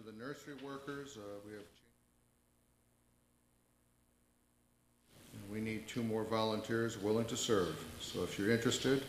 to 0.00 0.10
the 0.10 0.16
nursery 0.18 0.54
workers, 0.64 1.16
uh, 1.16 1.20
we 1.46 1.52
have. 1.52 1.62
We 5.50 5.60
need 5.60 5.88
two 5.88 6.02
more 6.02 6.24
volunteers 6.24 6.96
willing 6.96 7.24
to 7.26 7.36
serve. 7.36 7.76
So 8.00 8.22
if 8.22 8.38
you're 8.38 8.50
interested, 8.50 9.02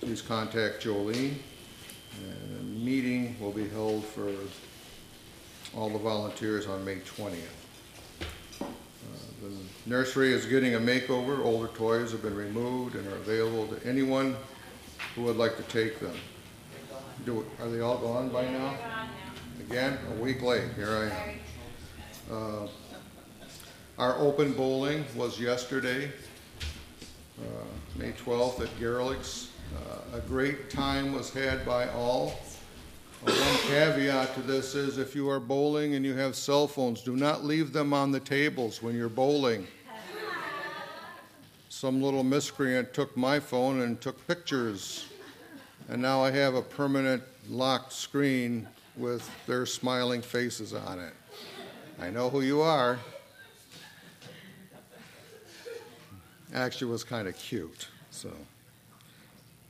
please 0.00 0.20
contact 0.20 0.82
Jolene. 0.82 1.34
And 2.20 2.60
a 2.60 2.84
meeting 2.84 3.36
will 3.40 3.52
be 3.52 3.68
held 3.68 4.04
for 4.04 4.30
all 5.74 5.88
the 5.88 5.98
volunteers 5.98 6.66
on 6.66 6.84
May 6.84 6.96
20th. 6.96 7.38
Uh, 8.60 8.66
The 9.42 9.54
nursery 9.86 10.32
is 10.32 10.44
getting 10.44 10.74
a 10.74 10.80
makeover. 10.80 11.42
Older 11.44 11.68
toys 11.68 12.12
have 12.12 12.22
been 12.22 12.36
removed 12.36 12.96
and 12.96 13.06
are 13.06 13.16
available 13.16 13.68
to 13.68 13.86
anyone 13.86 14.36
who 15.14 15.22
would 15.22 15.36
like 15.36 15.56
to 15.56 15.62
take 15.62 16.00
them. 16.00 16.16
Do, 17.24 17.44
are 17.60 17.68
they 17.68 17.80
all 17.80 17.98
gone 17.98 18.30
by 18.30 18.48
now? 18.48 18.74
Again, 19.60 19.98
a 20.10 20.20
week 20.20 20.42
late, 20.42 20.64
here 20.74 20.90
I 20.90 21.04
am. 21.04 21.38
Uh, 22.30 22.68
Our 23.98 24.18
open 24.18 24.52
bowling 24.54 25.04
was 25.14 25.38
yesterday, 25.38 26.10
uh, 27.40 27.44
May 27.96 28.12
12th 28.12 28.60
at 28.62 28.68
Garrelix. 28.80 29.48
Uh, 29.76 30.16
A 30.18 30.20
great 30.22 30.68
time 30.68 31.12
was 31.12 31.30
had 31.30 31.64
by 31.64 31.88
all. 31.90 32.34
Uh, 33.24 33.30
One 33.30 33.58
caveat 33.68 34.34
to 34.34 34.40
this 34.42 34.74
is 34.74 34.98
if 34.98 35.14
you 35.14 35.30
are 35.30 35.38
bowling 35.38 35.94
and 35.94 36.04
you 36.04 36.14
have 36.14 36.34
cell 36.34 36.66
phones, 36.66 37.02
do 37.02 37.14
not 37.14 37.44
leave 37.44 37.72
them 37.72 37.92
on 37.92 38.10
the 38.10 38.20
tables 38.20 38.82
when 38.82 38.96
you're 38.96 39.08
bowling. 39.08 39.68
Some 41.68 42.02
little 42.02 42.24
miscreant 42.24 42.92
took 42.92 43.16
my 43.16 43.38
phone 43.38 43.82
and 43.82 44.00
took 44.00 44.26
pictures, 44.26 45.06
and 45.92 46.00
now 46.00 46.24
I 46.24 46.30
have 46.30 46.54
a 46.54 46.62
permanent 46.62 47.22
locked 47.50 47.92
screen 47.92 48.66
with 48.96 49.30
their 49.46 49.66
smiling 49.66 50.22
faces 50.22 50.72
on 50.72 50.98
it. 50.98 51.12
I 52.00 52.08
know 52.08 52.30
who 52.30 52.40
you 52.40 52.62
are. 52.62 52.98
Actually, 56.54 56.90
was 56.90 57.04
kind 57.04 57.28
of 57.28 57.36
cute. 57.36 57.88
So, 58.10 58.32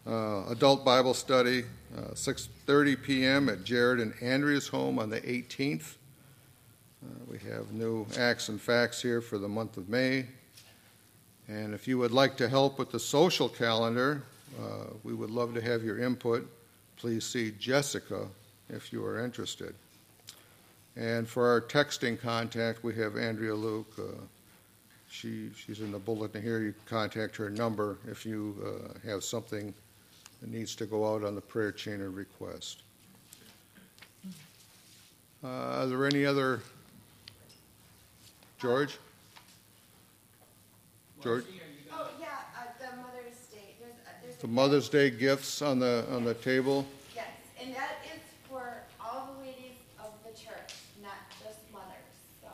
uh, 0.07 0.45
adult 0.49 0.85
Bible 0.85 1.13
study, 1.13 1.65
uh, 1.99 2.15
6:30 2.15 3.03
p.m. 3.03 3.49
at 3.49 3.65
Jared 3.65 3.99
and 3.99 4.15
Andrea's 4.23 4.69
home 4.69 5.01
on 5.01 5.11
the 5.11 5.21
18th. 5.23 5.97
Uh, 7.05 7.09
we 7.29 7.39
have 7.39 7.73
new 7.73 8.07
acts 8.17 8.49
and 8.49 8.61
facts 8.61 9.03
here 9.03 9.21
for 9.21 9.39
the 9.39 9.49
month 9.49 9.77
of 9.77 9.89
May. 9.89 10.27
And 11.49 11.75
if 11.75 11.89
you 11.89 11.99
would 11.99 12.13
like 12.13 12.37
to 12.37 12.49
help 12.49 12.79
with 12.79 12.93
the 12.93 13.01
social 13.01 13.49
calendar, 13.49 14.23
uh, 14.61 14.87
we 15.03 15.15
would 15.15 15.31
love 15.31 15.55
to 15.55 15.61
have 15.61 15.83
your 15.83 15.99
input. 15.99 16.49
Please 16.97 17.25
see 17.25 17.53
Jessica 17.59 18.27
if 18.69 18.93
you 18.93 19.05
are 19.05 19.25
interested. 19.25 19.75
And 20.97 21.27
for 21.27 21.47
our 21.49 21.61
texting 21.61 22.21
contact, 22.21 22.85
we 22.85 22.95
have 22.97 23.17
Andrea 23.17 23.55
Luke. 23.55 23.93
Uh, 23.99 24.21
she, 25.11 25.51
she's 25.57 25.81
in 25.81 25.93
the 25.93 25.99
bulletin 25.99 26.43
here. 26.43 26.61
You 26.61 26.73
can 26.73 26.99
contact 26.99 27.37
her 27.37 27.51
number 27.51 27.99
if 28.07 28.27
you 28.27 28.57
uh, 28.65 29.09
have 29.09 29.25
something 29.25 29.73
that 30.41 30.51
needs 30.51 30.75
to 30.77 30.87
go 30.87 31.15
out 31.15 31.25
on 31.25 31.35
the 31.35 31.41
prayer 31.41 31.73
chain 31.73 32.01
or 32.01 32.11
request. 32.11 32.83
Uh, 35.45 35.49
are 35.49 35.87
there 35.87 36.07
any 36.07 36.25
other? 36.25 36.61
George? 38.61 38.97
George? 41.23 41.45
Oh, 41.93 42.09
yeah, 42.21 42.29
uh, 42.57 42.65
the 42.79 42.97
Mother's 42.97 43.47
Day, 43.53 43.75
there's, 43.81 43.93
uh, 44.07 44.11
there's. 44.23 44.32
The 44.43 44.49
Mother's 44.49 44.89
Day 44.89 45.09
gifts 45.09 45.63
on 45.63 45.79
the, 45.79 46.05
on 46.11 46.25
the 46.25 46.35
table? 46.35 46.85
Yes, 47.15 47.29
and 47.61 47.73
that 47.77 47.99
is 48.13 48.21
for 48.51 48.83
all 49.01 49.37
the 49.39 49.47
ladies 49.47 49.79
of 50.01 50.11
the 50.25 50.31
church, 50.37 50.75
not 51.01 51.15
just 51.39 51.61
mothers, 51.73 52.11
so 52.43 52.49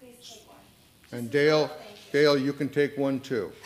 please 0.00 0.16
take 0.26 0.48
one. 0.48 0.56
And 1.12 1.30
Dale, 1.30 1.64
you. 1.64 2.12
Dale, 2.12 2.38
you 2.38 2.54
can 2.54 2.70
take 2.70 2.96
one 2.96 3.20
too. 3.20 3.52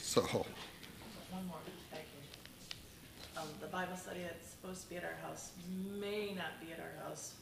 So, 0.00 0.22
One 0.22 1.46
more, 1.46 1.58
thank 1.90 2.04
you. 2.14 3.38
Um, 3.38 3.48
the 3.60 3.66
Bible 3.66 3.94
study 3.94 4.20
that's 4.22 4.48
supposed 4.48 4.84
to 4.84 4.88
be 4.88 4.96
at 4.96 5.04
our 5.04 5.28
house 5.28 5.50
may 6.00 6.32
not 6.32 6.58
be 6.64 6.72
at 6.72 6.80
our 6.80 7.04
house. 7.06 7.34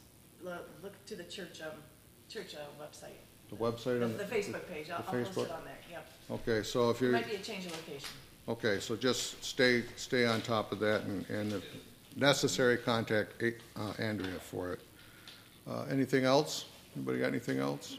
Look, 0.43 0.69
look 0.83 1.05
to 1.05 1.15
the 1.15 1.23
church, 1.23 1.61
um, 1.61 1.79
church, 2.27 2.55
uh, 2.55 2.83
website, 2.83 3.23
the 3.49 3.55
website 3.55 3.99
the, 3.99 4.05
on 4.05 4.17
the 4.17 4.23
Facebook 4.23 4.67
page, 4.67 4.89
I'll, 4.89 4.99
the 4.99 5.07
I'll 5.07 5.23
post 5.23 5.31
Facebook? 5.31 5.45
it 5.45 5.51
on 5.51 5.65
there, 5.65 5.77
yep. 5.91 6.07
Okay, 6.29 6.63
so 6.63 6.89
if 6.89 7.01
you're, 7.01 7.11
might 7.11 7.29
be 7.29 7.35
a 7.35 7.39
change 7.39 7.65
of 7.65 7.71
location. 7.71 8.09
okay, 8.49 8.79
so 8.79 8.95
just 8.95 9.43
stay, 9.43 9.83
stay 9.95 10.25
on 10.25 10.41
top 10.41 10.71
of 10.71 10.79
that 10.79 11.03
and, 11.03 11.29
and 11.29 11.53
if 11.53 11.63
necessary, 12.15 12.77
contact 12.77 13.41
uh, 13.41 13.93
Andrea 13.99 14.39
for 14.39 14.73
it. 14.73 14.79
Uh, 15.69 15.85
anything 15.89 16.25
else? 16.25 16.65
Anybody 16.95 17.19
got 17.19 17.27
anything 17.27 17.59
else? 17.59 17.97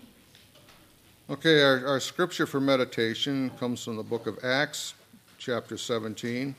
Okay, 1.30 1.62
our, 1.62 1.86
our 1.86 2.00
scripture 2.00 2.46
for 2.46 2.60
meditation 2.60 3.50
comes 3.60 3.84
from 3.84 3.96
the 3.96 4.02
book 4.02 4.26
of 4.26 4.42
Acts, 4.42 4.94
chapter 5.36 5.76
17, 5.76 6.54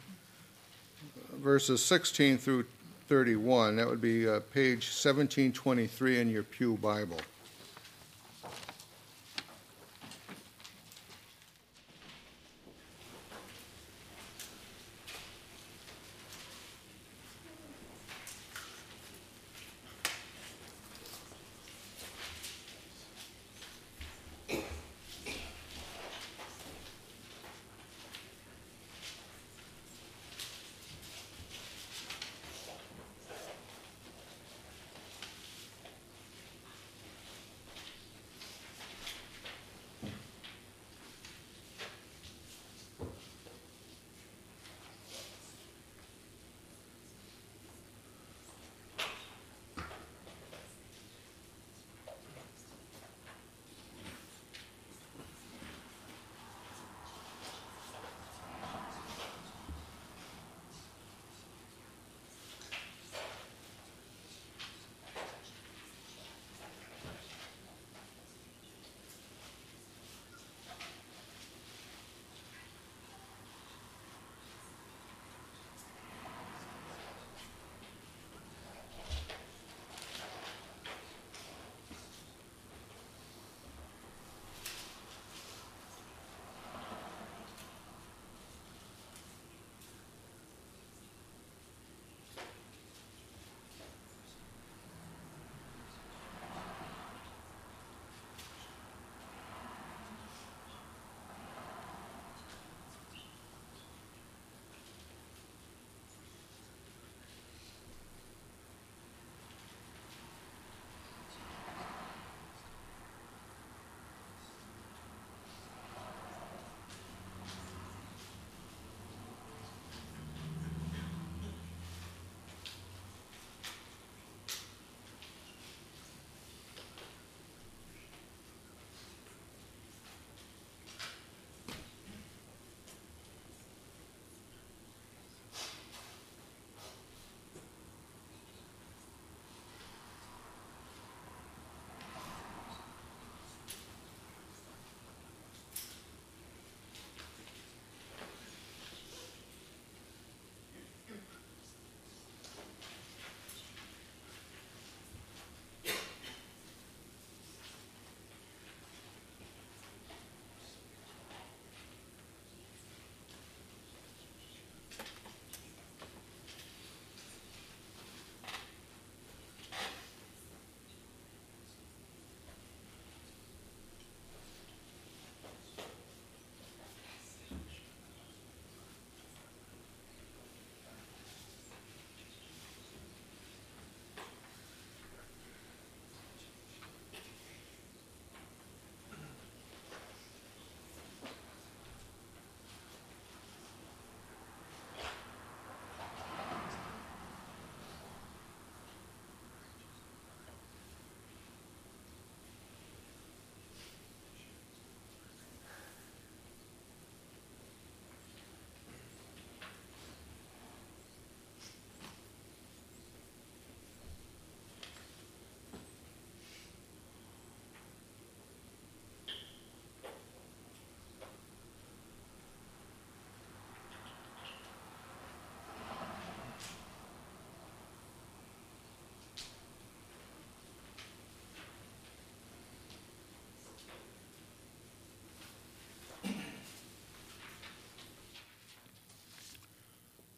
verses 1.37 1.83
16 1.83 2.37
through 2.37 2.65
31. 3.07 3.77
That 3.77 3.87
would 3.87 4.01
be 4.01 4.29
uh, 4.29 4.41
page 4.53 4.85
1723 4.85 6.19
in 6.19 6.29
your 6.29 6.43
Pew 6.43 6.77
Bible. 6.77 7.17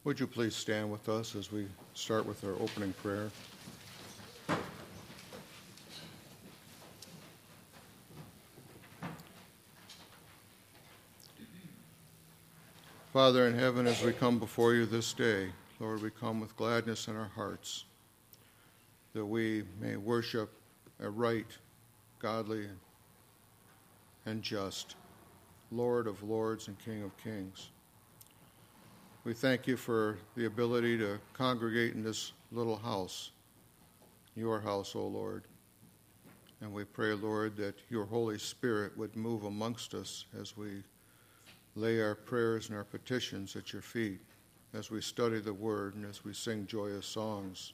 Would 0.03 0.19
you 0.19 0.25
please 0.25 0.55
stand 0.55 0.91
with 0.91 1.07
us 1.09 1.35
as 1.35 1.51
we 1.51 1.67
start 1.93 2.25
with 2.25 2.43
our 2.43 2.53
opening 2.53 2.91
prayer? 3.03 3.29
Father 13.13 13.45
in 13.45 13.53
heaven, 13.53 13.85
as 13.85 14.01
we 14.01 14.11
come 14.11 14.39
before 14.39 14.73
you 14.73 14.87
this 14.87 15.13
day, 15.13 15.49
Lord, 15.79 16.01
we 16.01 16.09
come 16.09 16.39
with 16.39 16.57
gladness 16.57 17.07
in 17.07 17.15
our 17.15 17.29
hearts 17.35 17.85
that 19.13 19.25
we 19.25 19.65
may 19.79 19.97
worship 19.97 20.51
a 20.99 21.11
right, 21.11 21.45
godly, 22.17 22.65
and 24.25 24.41
just 24.41 24.95
Lord 25.71 26.07
of 26.07 26.23
lords 26.23 26.69
and 26.69 26.79
King 26.79 27.03
of 27.03 27.15
kings. 27.17 27.69
We 29.23 29.35
thank 29.35 29.67
you 29.67 29.77
for 29.77 30.17
the 30.35 30.45
ability 30.45 30.97
to 30.97 31.19
congregate 31.33 31.93
in 31.93 32.01
this 32.01 32.31
little 32.51 32.77
house, 32.77 33.29
your 34.35 34.59
house, 34.59 34.95
O 34.95 35.05
Lord. 35.05 35.43
And 36.59 36.73
we 36.73 36.85
pray, 36.85 37.13
Lord, 37.13 37.55
that 37.57 37.75
your 37.91 38.05
Holy 38.05 38.39
Spirit 38.39 38.97
would 38.97 39.15
move 39.15 39.43
amongst 39.43 39.93
us 39.93 40.25
as 40.39 40.57
we 40.57 40.81
lay 41.75 42.01
our 42.01 42.15
prayers 42.15 42.69
and 42.69 42.75
our 42.75 42.83
petitions 42.83 43.55
at 43.55 43.71
your 43.71 43.83
feet, 43.83 44.21
as 44.73 44.89
we 44.89 45.01
study 45.01 45.39
the 45.39 45.53
Word 45.53 45.93
and 45.93 46.05
as 46.07 46.25
we 46.25 46.33
sing 46.33 46.65
joyous 46.65 47.05
songs. 47.05 47.73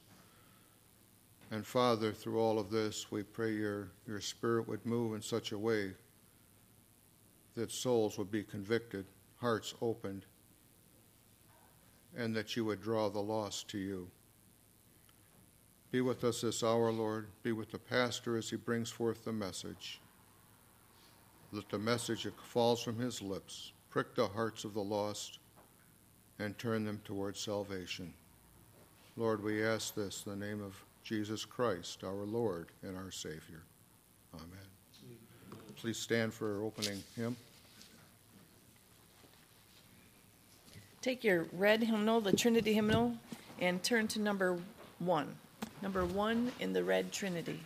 And 1.50 1.64
Father, 1.64 2.12
through 2.12 2.38
all 2.38 2.58
of 2.58 2.70
this, 2.70 3.10
we 3.10 3.22
pray 3.22 3.54
your, 3.54 3.88
your 4.06 4.20
Spirit 4.20 4.68
would 4.68 4.84
move 4.84 5.14
in 5.14 5.22
such 5.22 5.52
a 5.52 5.58
way 5.58 5.92
that 7.54 7.72
souls 7.72 8.18
would 8.18 8.30
be 8.30 8.42
convicted, 8.42 9.06
hearts 9.40 9.72
opened, 9.80 10.26
and 12.18 12.34
that 12.34 12.56
you 12.56 12.64
would 12.64 12.82
draw 12.82 13.08
the 13.08 13.20
lost 13.20 13.68
to 13.68 13.78
you. 13.78 14.10
Be 15.90 16.00
with 16.02 16.24
us 16.24 16.42
this 16.42 16.62
hour, 16.62 16.92
Lord. 16.92 17.28
Be 17.42 17.52
with 17.52 17.70
the 17.70 17.78
pastor 17.78 18.36
as 18.36 18.50
he 18.50 18.56
brings 18.56 18.90
forth 18.90 19.24
the 19.24 19.32
message. 19.32 20.00
Let 21.52 21.70
the 21.70 21.78
message 21.78 22.24
that 22.24 22.38
falls 22.42 22.82
from 22.82 22.98
his 22.98 23.22
lips 23.22 23.72
prick 23.88 24.14
the 24.14 24.26
hearts 24.26 24.64
of 24.64 24.74
the 24.74 24.82
lost 24.82 25.38
and 26.38 26.58
turn 26.58 26.84
them 26.84 27.00
towards 27.04 27.40
salvation. 27.40 28.12
Lord, 29.16 29.42
we 29.42 29.64
ask 29.64 29.94
this 29.94 30.24
in 30.26 30.38
the 30.38 30.46
name 30.46 30.62
of 30.62 30.74
Jesus 31.02 31.44
Christ, 31.44 32.04
our 32.04 32.24
Lord 32.24 32.68
and 32.82 32.96
our 32.96 33.10
Savior. 33.10 33.62
Amen. 34.34 34.48
Please 35.76 35.96
stand 35.96 36.34
for 36.34 36.56
our 36.56 36.64
opening 36.64 37.02
hymn. 37.16 37.36
Take 41.00 41.22
your 41.22 41.46
red 41.52 41.82
hymnal, 41.82 42.20
the 42.20 42.32
Trinity 42.32 42.74
hymnal, 42.74 43.14
and 43.60 43.82
turn 43.82 44.08
to 44.08 44.20
number 44.20 44.58
one. 44.98 45.36
Number 45.80 46.04
one 46.04 46.50
in 46.58 46.72
the 46.72 46.82
red 46.82 47.12
Trinity. 47.12 47.60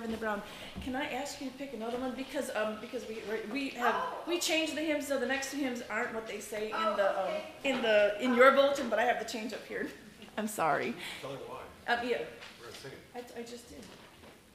Thirty-five 0.00 0.04
in 0.04 0.10
the 0.10 0.16
brown. 0.16 0.42
535 0.42 0.44
in 0.44 0.80
the 0.82 0.82
brown. 0.82 0.82
Can 0.82 0.96
I 0.96 1.12
ask 1.14 1.40
you 1.40 1.48
to 1.50 1.56
pick 1.56 1.74
another 1.74 1.98
one 1.98 2.12
because 2.14 2.50
um 2.54 2.78
because 2.80 3.06
we 3.08 3.16
we're- 3.28 3.46
we 3.52 3.68
have 3.70 3.96
we 4.26 4.38
changed 4.38 4.74
the 4.76 4.80
hymns 4.82 5.06
so 5.06 5.18
the 5.18 5.26
next 5.26 5.50
two 5.50 5.58
hymns 5.58 5.82
aren't 5.90 6.14
what 6.14 6.26
they 6.26 6.40
say 6.40 6.66
in 6.66 6.96
the 6.96 7.20
um 7.20 7.34
in 7.64 7.82
the 7.82 8.16
in 8.20 8.34
your 8.34 8.52
bulletin, 8.52 8.88
but 8.88 8.98
I 8.98 9.04
have 9.04 9.18
the 9.18 9.24
change 9.30 9.52
up 9.52 9.64
here. 9.66 9.88
I'm 10.38 10.48
sorry. 10.48 10.94
Tell 11.22 11.30
her 11.30 11.36
why. 11.46 11.62
Um, 11.92 12.06
yeah, 12.06 12.18
We're 12.60 12.66
gonna 12.66 12.76
sing 12.82 12.92
it. 12.92 13.32
I, 13.36 13.40
I 13.40 13.42
just 13.42 13.68
did. 13.68 13.82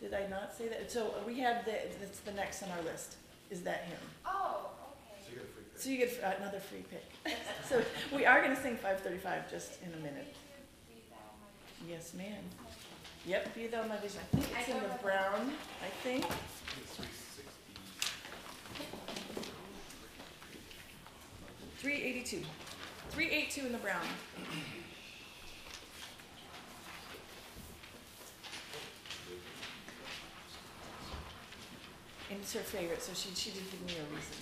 Did 0.01 0.13
I 0.13 0.27
not 0.27 0.53
say 0.55 0.67
that? 0.67 0.91
So 0.91 1.13
we 1.25 1.39
have 1.39 1.65
the 1.65 1.73
it's 2.03 2.19
the 2.19 2.33
next 2.33 2.63
on 2.63 2.69
our 2.71 2.81
list 2.83 3.15
is 3.49 3.61
that 3.61 3.83
hymn. 3.85 3.97
Oh, 4.25 4.69
So 5.19 5.29
okay. 5.31 5.31
you 5.31 5.37
get 5.37 5.43
a 5.43 5.51
free 5.53 5.63
pick. 5.73 5.81
So 5.81 5.89
you 5.89 5.97
get 5.97 6.23
uh, 6.23 6.41
another 6.41 6.59
free 6.59 6.83
pick. 6.89 7.35
so 7.69 7.83
we 8.15 8.25
are 8.25 8.41
going 8.41 8.55
to 8.55 8.61
sing 8.61 8.75
535 8.77 9.51
just 9.51 9.81
in 9.83 9.91
a 9.93 9.97
minute. 9.97 10.33
Read 10.89 11.03
that 11.11 11.27
one. 11.37 11.89
Yes, 11.89 12.13
ma'am. 12.13 12.43
Yep, 13.27 13.55
be 13.55 13.67
thou 13.67 13.85
my 13.87 13.97
vision. 13.97 14.19
I 14.33 14.35
think 14.35 14.57
I 14.57 14.59
it's 14.59 14.69
in 14.69 14.75
the 14.81 15.03
brown, 15.03 15.51
I 15.81 15.89
think. 16.03 16.25
Three 21.77 22.01
eighty-two. 22.01 22.41
Three 23.11 23.29
eight 23.29 23.51
two 23.51 23.65
in 23.67 23.71
the 23.71 23.77
brown. 23.77 24.01
And 32.29 32.39
it's 32.39 32.53
her 32.53 32.61
favorite, 32.61 33.01
so 33.01 33.13
she, 33.13 33.35
she 33.35 33.51
did 33.51 33.69
give 33.69 33.81
me 33.85 33.93
a 33.99 34.15
reason. 34.15 34.35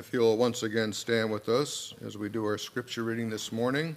If 0.00 0.14
you'll 0.14 0.38
once 0.38 0.62
again 0.62 0.94
stand 0.94 1.30
with 1.30 1.50
us 1.50 1.92
as 2.02 2.16
we 2.16 2.30
do 2.30 2.42
our 2.46 2.56
scripture 2.56 3.02
reading 3.02 3.28
this 3.28 3.52
morning. 3.52 3.94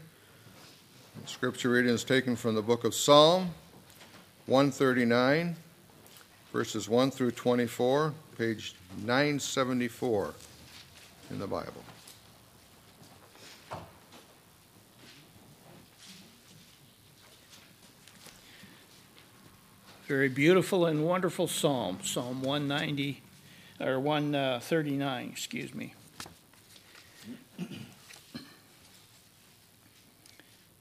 The 1.21 1.27
Scripture 1.29 1.69
reading 1.69 1.93
is 1.93 2.03
taken 2.03 2.35
from 2.35 2.55
the 2.55 2.61
book 2.61 2.83
of 2.83 2.93
Psalm 2.93 3.51
139, 4.47 5.55
verses 6.51 6.89
1 6.89 7.09
through 7.09 7.31
24, 7.31 8.13
page 8.37 8.75
974 8.97 10.33
in 11.31 11.39
the 11.39 11.47
Bible. 11.47 11.71
Very 20.07 20.27
beautiful 20.27 20.85
and 20.85 21.05
wonderful 21.05 21.47
psalm, 21.47 21.99
Psalm 22.03 22.41
190, 22.41 23.22
or 23.83 23.99
139, 23.99 25.25
uh, 25.25 25.29
excuse 25.29 25.73
me. 25.73 25.93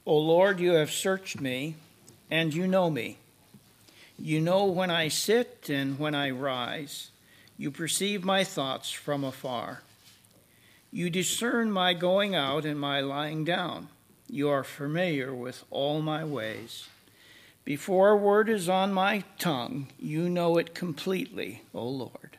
O 0.04 0.16
Lord, 0.16 0.60
you 0.60 0.72
have 0.72 0.90
searched 0.90 1.40
me, 1.40 1.76
and 2.30 2.52
you 2.52 2.66
know 2.66 2.90
me. 2.90 3.18
You 4.18 4.40
know 4.40 4.64
when 4.64 4.90
I 4.90 5.08
sit 5.08 5.68
and 5.68 5.98
when 5.98 6.14
I 6.14 6.30
rise. 6.30 7.10
You 7.56 7.70
perceive 7.70 8.24
my 8.24 8.44
thoughts 8.44 8.90
from 8.90 9.24
afar. 9.24 9.82
You 10.90 11.10
discern 11.10 11.70
my 11.70 11.94
going 11.94 12.34
out 12.34 12.64
and 12.64 12.78
my 12.78 13.00
lying 13.00 13.44
down. 13.44 13.88
You 14.28 14.48
are 14.48 14.64
familiar 14.64 15.34
with 15.34 15.64
all 15.70 16.02
my 16.02 16.24
ways. 16.24 16.88
Before 17.64 18.10
a 18.10 18.16
word 18.16 18.48
is 18.48 18.68
on 18.68 18.92
my 18.92 19.22
tongue, 19.38 19.88
you 19.98 20.28
know 20.28 20.58
it 20.58 20.74
completely, 20.74 21.62
O 21.72 21.86
Lord. 21.86 22.38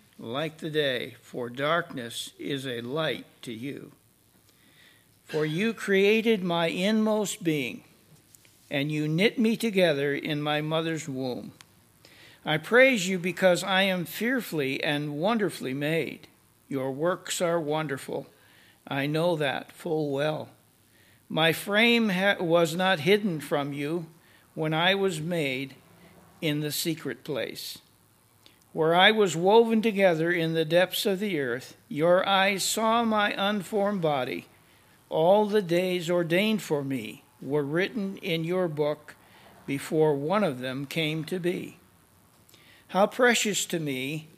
like 0.21 0.59
the 0.59 0.69
day, 0.69 1.15
for 1.23 1.49
darkness 1.49 2.31
is 2.37 2.67
a 2.67 2.81
light 2.81 3.25
to 3.41 3.51
you. 3.51 3.91
For 5.25 5.45
you 5.45 5.73
created 5.73 6.43
my 6.43 6.67
inmost 6.67 7.43
being, 7.43 7.83
and 8.69 8.91
you 8.91 9.07
knit 9.07 9.39
me 9.39 9.57
together 9.57 10.13
in 10.13 10.39
my 10.39 10.61
mother's 10.61 11.09
womb. 11.09 11.53
I 12.45 12.57
praise 12.57 13.07
you 13.07 13.17
because 13.17 13.63
I 13.63 13.83
am 13.83 14.05
fearfully 14.05 14.83
and 14.83 15.15
wonderfully 15.15 15.73
made. 15.73 16.27
Your 16.69 16.91
works 16.91 17.41
are 17.41 17.59
wonderful. 17.59 18.27
I 18.87 19.07
know 19.07 19.35
that 19.37 19.71
full 19.71 20.11
well. 20.11 20.49
My 21.29 21.51
frame 21.51 22.09
ha- 22.09 22.37
was 22.39 22.75
not 22.75 22.99
hidden 22.99 23.39
from 23.39 23.73
you 23.73 24.05
when 24.53 24.73
I 24.73 24.93
was 24.93 25.19
made 25.19 25.75
in 26.41 26.59
the 26.59 26.71
secret 26.71 27.23
place. 27.23 27.79
Where 28.73 28.95
I 28.95 29.11
was 29.11 29.35
woven 29.35 29.81
together 29.81 30.31
in 30.31 30.53
the 30.53 30.63
depths 30.63 31.05
of 31.05 31.19
the 31.19 31.39
earth, 31.39 31.75
your 31.89 32.27
eyes 32.27 32.63
saw 32.63 33.03
my 33.03 33.33
unformed 33.37 34.01
body. 34.01 34.45
All 35.09 35.45
the 35.45 35.61
days 35.61 36.09
ordained 36.09 36.61
for 36.61 36.83
me 36.83 37.25
were 37.41 37.63
written 37.63 38.15
in 38.17 38.45
your 38.45 38.69
book 38.69 39.15
before 39.65 40.15
one 40.15 40.43
of 40.43 40.59
them 40.59 40.85
came 40.85 41.25
to 41.25 41.39
be. 41.39 41.79
How 42.89 43.07
precious 43.07 43.65
to 43.65 43.79
me 43.79 44.29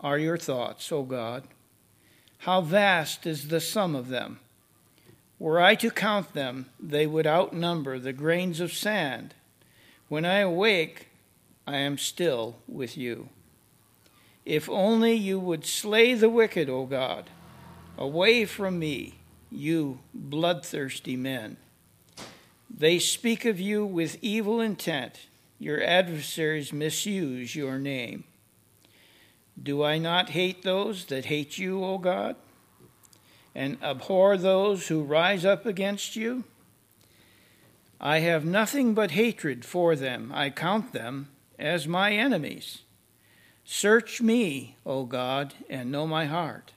are 0.00 0.18
your 0.18 0.38
thoughts, 0.38 0.90
O 0.90 1.04
God! 1.04 1.44
How 2.38 2.60
vast 2.60 3.26
is 3.26 3.48
the 3.48 3.60
sum 3.60 3.94
of 3.94 4.08
them! 4.08 4.40
Were 5.38 5.60
I 5.60 5.74
to 5.76 5.90
count 5.90 6.32
them, 6.32 6.66
they 6.80 7.06
would 7.06 7.26
outnumber 7.26 7.98
the 7.98 8.12
grains 8.12 8.58
of 8.58 8.72
sand. 8.72 9.34
When 10.08 10.24
I 10.24 10.38
awake, 10.38 11.08
I 11.66 11.76
am 11.76 11.98
still 11.98 12.56
with 12.66 12.96
you. 12.96 13.28
If 14.46 14.70
only 14.70 15.12
you 15.12 15.38
would 15.38 15.66
slay 15.66 16.14
the 16.14 16.30
wicked, 16.30 16.70
O 16.70 16.86
God. 16.86 17.28
Away 17.98 18.46
from 18.46 18.78
me, 18.78 19.18
you 19.50 19.98
bloodthirsty 20.14 21.16
men. 21.16 21.58
They 22.70 22.98
speak 22.98 23.44
of 23.44 23.60
you 23.60 23.84
with 23.84 24.18
evil 24.22 24.60
intent. 24.60 25.26
Your 25.58 25.82
adversaries 25.82 26.72
misuse 26.72 27.54
your 27.54 27.78
name. 27.78 28.24
Do 29.62 29.84
I 29.84 29.98
not 29.98 30.30
hate 30.30 30.62
those 30.62 31.04
that 31.06 31.26
hate 31.26 31.58
you, 31.58 31.84
O 31.84 31.98
God? 31.98 32.36
and 33.56 33.82
abhor 33.82 34.36
those 34.36 34.88
who 34.88 35.02
rise 35.02 35.42
up 35.42 35.64
against 35.64 36.14
you? 36.14 36.44
I 37.98 38.18
have 38.18 38.44
nothing 38.44 38.92
but 38.92 39.12
hatred 39.12 39.64
for 39.64 39.96
them. 39.96 40.30
I 40.34 40.50
count 40.50 40.92
them 40.92 41.30
as 41.58 41.88
my 41.88 42.12
enemies. 42.12 42.82
Search 43.68 44.22
me, 44.22 44.76
O 44.86 45.04
God, 45.04 45.52
and 45.68 45.90
know 45.90 46.06
my 46.06 46.26
heart. 46.26 46.70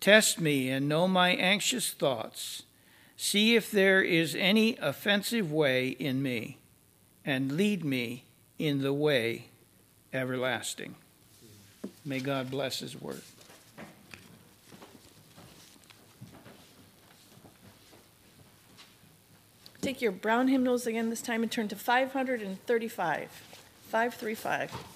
Test 0.00 0.40
me 0.40 0.70
and 0.70 0.88
know 0.88 1.08
my 1.08 1.30
anxious 1.30 1.90
thoughts. 1.90 2.62
See 3.16 3.56
if 3.56 3.72
there 3.72 4.02
is 4.02 4.36
any 4.36 4.76
offensive 4.76 5.50
way 5.50 5.88
in 5.88 6.22
me, 6.22 6.58
and 7.24 7.52
lead 7.52 7.84
me 7.84 8.24
in 8.56 8.82
the 8.82 8.92
way 8.92 9.46
everlasting. 10.12 10.94
May 12.04 12.20
God 12.20 12.52
bless 12.52 12.78
his 12.78 13.00
word. 13.00 13.22
Take 19.80 20.00
your 20.00 20.12
brown 20.12 20.46
hymnals 20.46 20.86
again 20.86 21.10
this 21.10 21.22
time 21.22 21.42
and 21.42 21.50
turn 21.50 21.66
to 21.68 21.76
535. 21.76 23.30
535. 23.88 24.95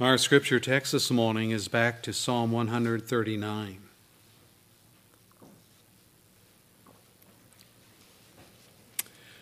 Our 0.00 0.16
scripture 0.16 0.60
text 0.60 0.92
this 0.92 1.10
morning 1.10 1.50
is 1.50 1.66
back 1.66 2.04
to 2.04 2.12
Psalm 2.12 2.52
139. 2.52 3.78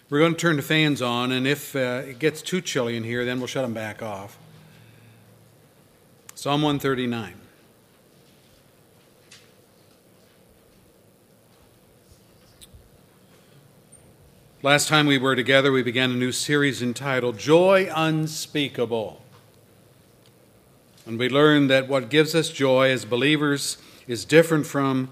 We're 0.08 0.18
going 0.18 0.32
to 0.32 0.38
turn 0.38 0.56
the 0.56 0.62
fans 0.62 1.02
on, 1.02 1.30
and 1.30 1.46
if 1.46 1.76
uh, 1.76 2.04
it 2.06 2.18
gets 2.18 2.40
too 2.40 2.62
chilly 2.62 2.96
in 2.96 3.04
here, 3.04 3.26
then 3.26 3.36
we'll 3.36 3.48
shut 3.48 3.64
them 3.64 3.74
back 3.74 4.02
off. 4.02 4.38
Psalm 6.34 6.62
139. 6.62 7.34
Last 14.62 14.88
time 14.88 15.04
we 15.04 15.18
were 15.18 15.36
together, 15.36 15.70
we 15.70 15.82
began 15.82 16.12
a 16.12 16.14
new 16.14 16.32
series 16.32 16.80
entitled 16.80 17.36
Joy 17.36 17.90
Unspeakable. 17.94 19.20
And 21.06 21.18
we 21.18 21.28
learn 21.28 21.68
that 21.68 21.88
what 21.88 22.10
gives 22.10 22.34
us 22.34 22.50
joy 22.50 22.90
as 22.90 23.04
believers 23.04 23.78
is 24.08 24.24
different 24.24 24.66
from 24.66 25.10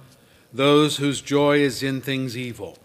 those 0.52 0.96
whose 0.96 1.20
joy 1.20 1.58
is 1.58 1.82
in 1.82 2.00
things 2.00 2.36
evil. 2.36 2.78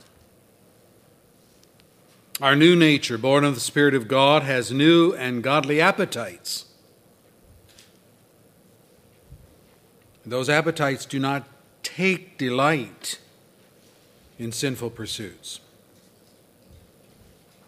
Our 2.40 2.56
new 2.56 2.76
nature, 2.76 3.18
born 3.18 3.44
of 3.44 3.56
the 3.56 3.60
Spirit 3.60 3.94
of 3.96 4.08
God, 4.08 4.44
has 4.44 4.72
new 4.72 5.14
and 5.14 5.44
godly 5.44 5.82
appetites. 5.82 6.66
Those 10.26 10.48
appetites 10.48 11.06
do 11.06 11.20
not 11.20 11.48
take 11.82 12.38
delight 12.38 13.20
in 14.38 14.52
sinful 14.52 14.92
pursuits. 14.92 15.60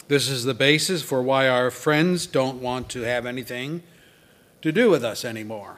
This 0.08 0.30
is 0.30 0.44
the 0.44 0.54
basis 0.54 1.02
for 1.02 1.22
why 1.22 1.48
our 1.48 1.72
friends 1.72 2.28
don't 2.28 2.62
want 2.62 2.90
to 2.90 3.02
have 3.02 3.26
anything 3.26 3.82
to 4.62 4.72
do 4.72 4.90
with 4.90 5.04
us 5.04 5.26
anymore. 5.26 5.78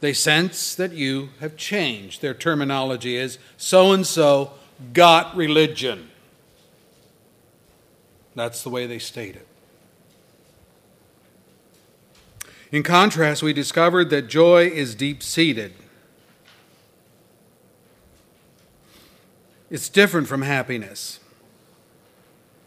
They 0.00 0.12
sense 0.12 0.74
that 0.76 0.92
you 0.92 1.30
have 1.40 1.56
changed. 1.56 2.22
Their 2.22 2.34
terminology 2.34 3.16
is 3.16 3.38
so 3.56 3.92
and 3.92 4.06
so 4.06 4.52
got 4.92 5.36
religion. 5.36 6.10
That's 8.34 8.62
the 8.62 8.70
way 8.70 8.86
they 8.86 9.00
state 9.00 9.34
it. 9.34 9.46
In 12.70 12.82
contrast, 12.82 13.42
we 13.42 13.52
discovered 13.52 14.10
that 14.10 14.28
joy 14.28 14.66
is 14.66 14.94
deep 14.94 15.22
seated. 15.22 15.72
It's 19.70 19.88
different 19.88 20.28
from 20.28 20.42
happiness. 20.42 21.18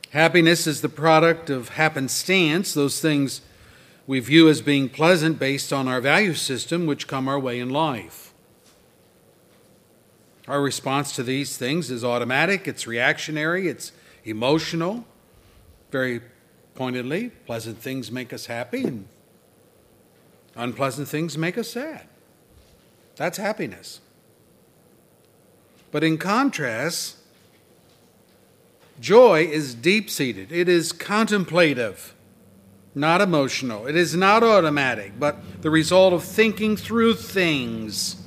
Happiness 0.09 0.67
is 0.67 0.81
the 0.81 0.89
product 0.89 1.49
of 1.49 1.69
happenstance, 1.69 2.73
those 2.73 2.99
things 2.99 3.41
we 4.11 4.19
view 4.19 4.49
as 4.49 4.59
being 4.59 4.89
pleasant 4.89 5.39
based 5.39 5.71
on 5.71 5.87
our 5.87 6.01
value 6.01 6.33
system 6.33 6.85
which 6.85 7.07
come 7.07 7.29
our 7.29 7.39
way 7.39 7.57
in 7.61 7.69
life. 7.69 8.33
Our 10.49 10.61
response 10.61 11.15
to 11.15 11.23
these 11.23 11.55
things 11.55 11.89
is 11.89 12.03
automatic, 12.03 12.67
it's 12.67 12.85
reactionary, 12.85 13.69
it's 13.69 13.93
emotional. 14.25 15.05
Very 15.91 16.19
pointedly, 16.75 17.29
pleasant 17.45 17.77
things 17.77 18.11
make 18.11 18.33
us 18.33 18.47
happy 18.47 18.83
and 18.83 19.07
unpleasant 20.57 21.07
things 21.07 21.37
make 21.37 21.57
us 21.57 21.69
sad. 21.69 22.05
That's 23.15 23.37
happiness. 23.37 24.01
But 25.89 26.03
in 26.03 26.17
contrast, 26.17 27.15
joy 28.99 29.45
is 29.45 29.73
deep 29.73 30.09
seated, 30.09 30.51
it 30.51 30.67
is 30.67 30.91
contemplative 30.91 32.13
not 32.93 33.21
emotional. 33.21 33.87
It 33.87 33.95
is 33.95 34.15
not 34.15 34.43
automatic, 34.43 35.13
but 35.17 35.61
the 35.61 35.69
result 35.69 36.13
of 36.13 36.23
thinking 36.23 36.75
through 36.75 37.15
things 37.15 38.17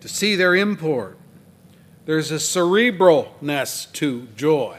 to 0.00 0.08
see 0.08 0.34
their 0.34 0.54
import. 0.54 1.18
There's 2.06 2.30
a 2.30 2.36
cerebralness 2.36 3.92
to 3.92 4.26
joy. 4.36 4.78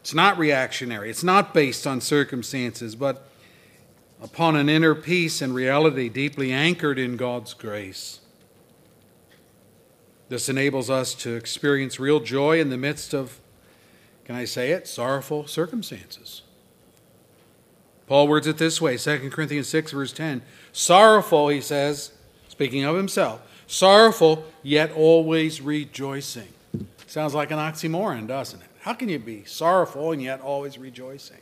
It's 0.00 0.14
not 0.14 0.38
reactionary, 0.38 1.10
it's 1.10 1.24
not 1.24 1.52
based 1.52 1.86
on 1.86 2.00
circumstances, 2.00 2.94
but 2.94 3.28
upon 4.22 4.56
an 4.56 4.68
inner 4.68 4.94
peace 4.94 5.42
and 5.42 5.54
reality 5.54 6.08
deeply 6.08 6.52
anchored 6.52 6.98
in 6.98 7.16
God's 7.16 7.54
grace. 7.54 8.20
This 10.28 10.48
enables 10.48 10.90
us 10.90 11.14
to 11.16 11.34
experience 11.34 12.00
real 12.00 12.20
joy 12.20 12.60
in 12.60 12.70
the 12.70 12.76
midst 12.76 13.14
of 13.14 13.40
can 14.26 14.34
I 14.34 14.44
say 14.44 14.72
it? 14.72 14.88
Sorrowful 14.88 15.46
circumstances. 15.46 16.42
Paul 18.08 18.26
words 18.26 18.48
it 18.48 18.58
this 18.58 18.80
way 18.80 18.96
2 18.98 19.30
Corinthians 19.30 19.68
6, 19.68 19.92
verse 19.92 20.12
10. 20.12 20.42
Sorrowful, 20.72 21.48
he 21.48 21.60
says, 21.60 22.10
speaking 22.48 22.82
of 22.82 22.96
himself, 22.96 23.40
sorrowful, 23.68 24.44
yet 24.64 24.90
always 24.90 25.60
rejoicing. 25.60 26.48
Sounds 27.06 27.34
like 27.34 27.52
an 27.52 27.58
oxymoron, 27.58 28.26
doesn't 28.26 28.60
it? 28.60 28.68
How 28.80 28.94
can 28.94 29.08
you 29.08 29.20
be 29.20 29.44
sorrowful 29.44 30.10
and 30.10 30.20
yet 30.20 30.40
always 30.40 30.76
rejoicing? 30.76 31.40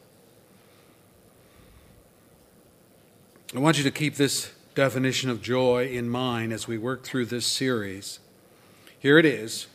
I 3.56 3.60
want 3.60 3.78
you 3.78 3.84
to 3.84 3.90
keep 3.90 4.16
this 4.16 4.52
definition 4.74 5.30
of 5.30 5.40
joy 5.40 5.86
in 5.86 6.10
mind 6.10 6.52
as 6.52 6.68
we 6.68 6.76
work 6.76 7.02
through 7.02 7.26
this 7.26 7.46
series. 7.46 8.18
Here 8.98 9.16
it 9.16 9.24
is 9.24 9.68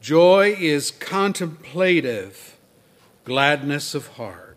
Joy 0.00 0.56
is 0.58 0.90
contemplative 0.90 2.56
gladness 3.24 3.94
of 3.94 4.06
heart. 4.08 4.56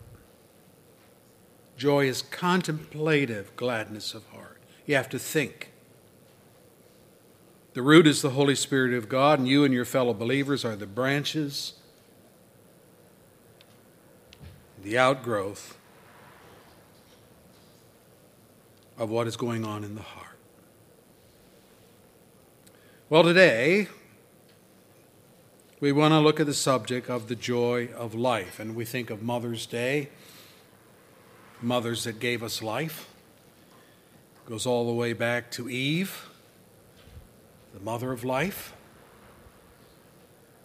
Joy 1.76 2.06
is 2.06 2.22
contemplative 2.22 3.54
gladness 3.56 4.14
of 4.14 4.26
heart. 4.28 4.58
You 4.86 4.94
have 4.94 5.08
to 5.10 5.18
think. 5.18 5.70
The 7.74 7.82
root 7.82 8.06
is 8.06 8.22
the 8.22 8.30
Holy 8.30 8.54
Spirit 8.54 8.94
of 8.94 9.08
God, 9.08 9.40
and 9.40 9.48
you 9.48 9.64
and 9.64 9.74
your 9.74 9.84
fellow 9.84 10.14
believers 10.14 10.64
are 10.64 10.76
the 10.76 10.86
branches, 10.86 11.74
the 14.82 14.96
outgrowth 14.96 15.76
of 18.96 19.10
what 19.10 19.26
is 19.26 19.36
going 19.36 19.64
on 19.64 19.82
in 19.82 19.96
the 19.96 20.02
heart. 20.02 20.38
Well, 23.10 23.24
today, 23.24 23.88
we 25.84 25.92
want 25.92 26.12
to 26.12 26.18
look 26.18 26.40
at 26.40 26.46
the 26.46 26.54
subject 26.54 27.10
of 27.10 27.28
the 27.28 27.36
joy 27.36 27.90
of 27.94 28.14
life. 28.14 28.58
And 28.58 28.74
we 28.74 28.86
think 28.86 29.10
of 29.10 29.22
Mother's 29.22 29.66
Day, 29.66 30.08
mothers 31.60 32.04
that 32.04 32.18
gave 32.18 32.42
us 32.42 32.62
life. 32.62 33.06
Goes 34.46 34.64
all 34.64 34.86
the 34.86 34.94
way 34.94 35.12
back 35.12 35.50
to 35.50 35.68
Eve, 35.68 36.30
the 37.74 37.80
mother 37.80 38.12
of 38.12 38.24
life. 38.24 38.72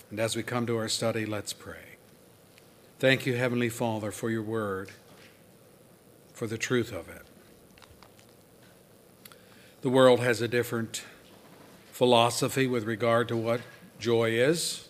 And 0.10 0.22
as 0.22 0.38
we 0.38 0.42
come 0.42 0.66
to 0.68 0.78
our 0.78 0.88
study, 0.88 1.26
let's 1.26 1.52
pray. 1.52 1.98
Thank 2.98 3.26
you, 3.26 3.36
Heavenly 3.36 3.68
Father, 3.68 4.12
for 4.12 4.30
your 4.30 4.44
word, 4.44 4.90
for 6.32 6.48
the 6.48 6.58
truth 6.58 6.94
of 6.94 7.10
it. 7.10 7.24
The 9.82 9.90
world 9.90 10.22
has 10.22 10.42
a 10.42 10.48
different 10.48 11.04
philosophy 11.92 12.68
with 12.68 12.86
regard 12.86 13.28
to 13.28 13.36
what 13.36 13.60
joy 14.00 14.30
is 14.30 14.86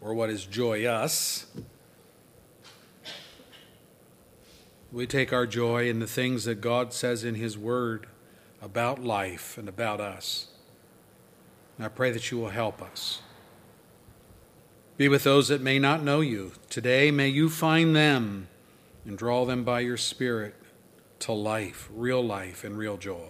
or 0.00 0.14
what 0.14 0.30
is 0.30 0.46
joyous. 0.46 1.46
We 4.90 5.06
take 5.06 5.32
our 5.32 5.46
joy 5.46 5.88
in 5.88 5.98
the 5.98 6.06
things 6.06 6.44
that 6.44 6.60
God 6.60 6.92
says 6.92 7.24
in 7.24 7.34
His 7.34 7.58
Word 7.58 8.06
about 8.62 9.02
life 9.02 9.58
and 9.58 9.68
about 9.68 10.00
us. 10.00 10.48
And 11.76 11.84
I 11.84 11.88
pray 11.88 12.10
that 12.10 12.30
you 12.30 12.38
will 12.38 12.50
help 12.50 12.80
us. 12.80 13.20
Be 14.96 15.08
with 15.08 15.24
those 15.24 15.48
that 15.48 15.60
may 15.60 15.78
not 15.78 16.02
know 16.02 16.20
you. 16.20 16.52
Today, 16.70 17.10
may 17.10 17.28
you 17.28 17.48
find 17.48 17.94
them 17.94 18.48
and 19.04 19.16
draw 19.16 19.44
them 19.44 19.62
by 19.62 19.80
your 19.80 19.96
Spirit 19.96 20.54
to 21.20 21.32
life, 21.32 21.88
real 21.92 22.24
life, 22.24 22.64
and 22.64 22.76
real 22.76 22.96
joy. 22.96 23.28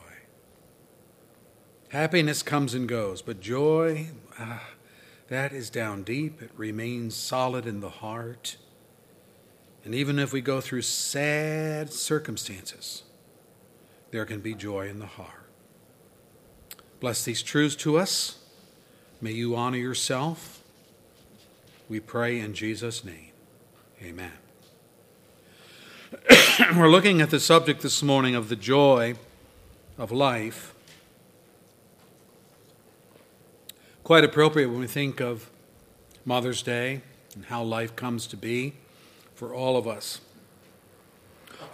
Happiness 1.90 2.42
comes 2.42 2.74
and 2.74 2.88
goes, 2.88 3.20
but 3.22 3.40
joy, 3.40 4.08
ah, 4.38 4.62
that 5.28 5.52
is 5.52 5.70
down 5.70 6.02
deep. 6.02 6.42
It 6.42 6.50
remains 6.56 7.14
solid 7.14 7.66
in 7.66 7.80
the 7.80 7.90
heart. 7.90 8.56
And 9.84 9.94
even 9.94 10.18
if 10.18 10.32
we 10.32 10.40
go 10.40 10.60
through 10.60 10.82
sad 10.82 11.92
circumstances, 11.92 13.04
there 14.10 14.24
can 14.24 14.40
be 14.40 14.54
joy 14.54 14.88
in 14.88 14.98
the 14.98 15.06
heart. 15.06 15.50
Bless 17.00 17.24
these 17.24 17.42
truths 17.42 17.76
to 17.76 17.98
us. 17.98 18.38
May 19.20 19.32
you 19.32 19.54
honor 19.54 19.78
yourself. 19.78 20.62
We 21.88 22.00
pray 22.00 22.40
in 22.40 22.54
Jesus' 22.54 23.04
name. 23.04 23.32
Amen. 24.02 24.32
We're 26.76 26.90
looking 26.90 27.20
at 27.20 27.30
the 27.30 27.40
subject 27.40 27.82
this 27.82 28.02
morning 28.02 28.34
of 28.34 28.48
the 28.48 28.56
joy 28.56 29.14
of 29.96 30.10
life. 30.10 30.74
Quite 34.08 34.24
appropriate 34.24 34.70
when 34.70 34.80
we 34.80 34.86
think 34.86 35.20
of 35.20 35.50
Mother's 36.24 36.62
Day 36.62 37.02
and 37.34 37.44
how 37.44 37.62
life 37.62 37.94
comes 37.94 38.26
to 38.28 38.38
be 38.38 38.72
for 39.34 39.52
all 39.52 39.76
of 39.76 39.86
us. 39.86 40.22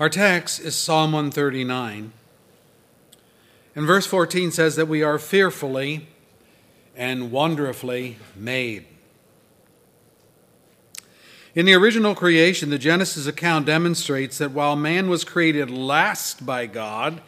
Our 0.01 0.09
text 0.09 0.59
is 0.59 0.75
Psalm 0.75 1.13
139. 1.13 2.13
And 3.77 3.87
verse 3.87 4.07
14 4.07 4.51
says 4.51 4.75
that 4.75 4.89
we 4.89 5.01
are 5.01 5.17
fearfully 5.17 6.09
and 6.97 7.31
wonderfully 7.31 8.17
made. 8.35 8.87
In 11.55 11.67
the 11.67 11.75
original 11.75 12.17
creation, 12.17 12.69
the 12.69 12.79
Genesis 12.79 13.29
account 13.29 13.65
demonstrates 13.65 14.39
that 14.39 14.51
while 14.51 14.75
man 14.75 15.09
was 15.09 15.23
created 15.23 15.71
last 15.71 16.45
by 16.45 16.67
God, 16.67 17.21